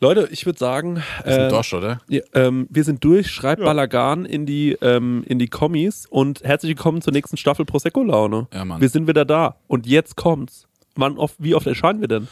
[0.00, 2.00] Leute, ich würde sagen, Wir sind äh, durch, oder?
[2.08, 3.28] ja, ähm, wir sind durch.
[3.30, 8.48] Schreibt Balagan in die, ähm, in die Kommis und herzlich willkommen zur nächsten Staffel Prosecco-Laune.
[8.52, 8.80] Ja, Mann.
[8.80, 9.56] Wir sind wieder da.
[9.68, 10.66] Und jetzt kommt's.
[10.96, 12.26] Wann oft, wie oft erscheinen wir denn?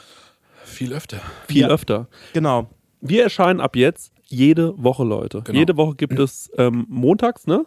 [0.64, 1.18] Viel öfter.
[1.46, 1.68] Viel Ja.
[1.68, 2.08] öfter.
[2.32, 2.68] Genau.
[3.00, 5.42] Wir erscheinen ab jetzt jede Woche, Leute.
[5.42, 5.58] Genau.
[5.58, 7.64] Jede Woche gibt es ähm, montags, ne?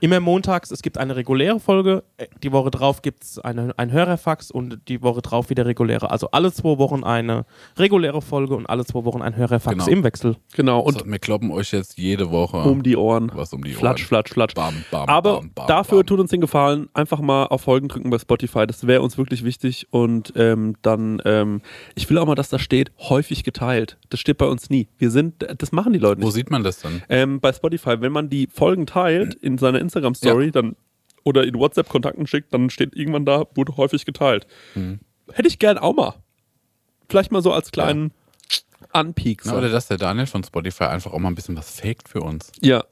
[0.00, 3.92] Immer montags, es gibt eine reguläre Folge, äh, die Woche drauf gibt es eine, ein
[3.92, 6.10] Hörerfax und die Woche drauf wieder reguläre.
[6.10, 7.44] Also alle zwei Wochen eine
[7.76, 9.86] reguläre Folge und alle zwei Wochen ein Hörerfax Genau.
[9.98, 10.36] im Wechsel.
[10.54, 10.80] Genau.
[10.80, 13.30] Und Und wir kloppen euch jetzt jede Woche um die Ohren.
[13.34, 14.08] was um die Flatsch, Ohren.
[14.08, 14.54] flatsch, flatsch.
[14.54, 16.06] Bam, bam, Aber bam, bam, dafür bam.
[16.06, 18.66] tut uns den Gefallen, einfach mal auf Folgen drücken bei Spotify.
[18.66, 19.86] Das wäre uns wirklich wichtig.
[19.90, 21.62] Und ähm, dann, ähm,
[21.94, 23.98] ich will auch mal, dass da steht, häufig geteilt.
[24.10, 24.88] Das steht bei uns nie.
[24.98, 26.34] Wir sind, das machen die Leute Wo nicht.
[26.34, 27.02] sieht man das dann?
[27.08, 30.76] Ähm, bei Spotify, wenn man die Folgen teilt in seiner Instagram-Story, dann
[31.24, 34.46] oder in WhatsApp-Kontakten schickt, dann steht irgendwann da, wurde häufig geteilt.
[34.74, 35.00] Mhm.
[35.32, 36.14] Hätte ich gern auch mal.
[37.08, 38.12] Vielleicht mal so als kleinen
[38.92, 39.52] Anpiekser.
[39.52, 42.20] Na, oder dass der Daniel von Spotify einfach auch mal ein bisschen was faked für
[42.20, 42.52] uns.
[42.60, 42.84] ja.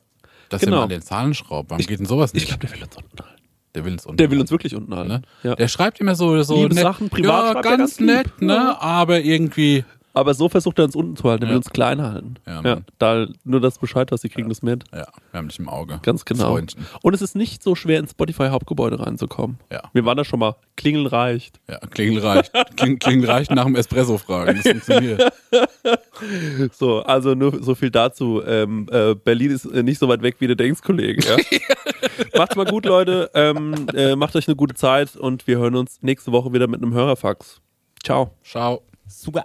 [0.48, 0.76] Dass Genau.
[0.76, 1.70] er mal an den Zahlen schraubt.
[1.70, 2.44] Warum geht denn sowas nicht?
[2.44, 3.42] Ich glaube, der will uns unten halten.
[3.74, 5.08] der will uns unten Der will uns wirklich unten halten.
[5.08, 5.22] Ne?
[5.42, 5.54] Ja.
[5.56, 7.66] Der schreibt immer so, so Liebe nett, Sachen, privat ja, ganz
[7.96, 8.54] ganz nett, ne?
[8.54, 8.78] Ja.
[8.80, 9.84] Aber irgendwie.
[10.16, 11.42] Aber so versucht er uns unten zu halten.
[11.44, 11.56] Er will Ja.
[11.58, 12.36] uns klein halten.
[12.46, 14.84] Ja, Ja, da, nur das Bescheid, was sie kriegen das mit.
[14.92, 15.98] Ja, wir haben dich im Auge.
[16.02, 16.52] Ganz genau.
[16.52, 16.86] Freundchen.
[17.02, 19.58] Und es ist nicht so schwer, ins Spotify-Hauptgebäude reinzukommen.
[19.70, 19.82] Ja.
[19.92, 20.56] Wir waren da schon mal.
[20.76, 21.60] Klingeln reicht.
[21.68, 22.50] Ja, Klingel reicht.
[22.76, 24.56] Kling, Klingel reicht nach dem Espresso fragen.
[24.56, 25.32] Das funktioniert.
[26.72, 28.42] So, also nur so viel dazu.
[28.44, 31.22] Ähm, äh, Berlin ist äh, nicht so weit weg, wie du denkst, Kollege.
[31.28, 31.36] Ja?
[32.38, 33.30] Macht's mal gut, Leute.
[33.34, 36.82] Ähm, äh, macht euch eine gute Zeit und wir hören uns nächste Woche wieder mit
[36.82, 37.60] einem Hörerfax.
[38.02, 38.30] Ciao.
[38.42, 38.82] Ciao.
[39.06, 39.44] Super.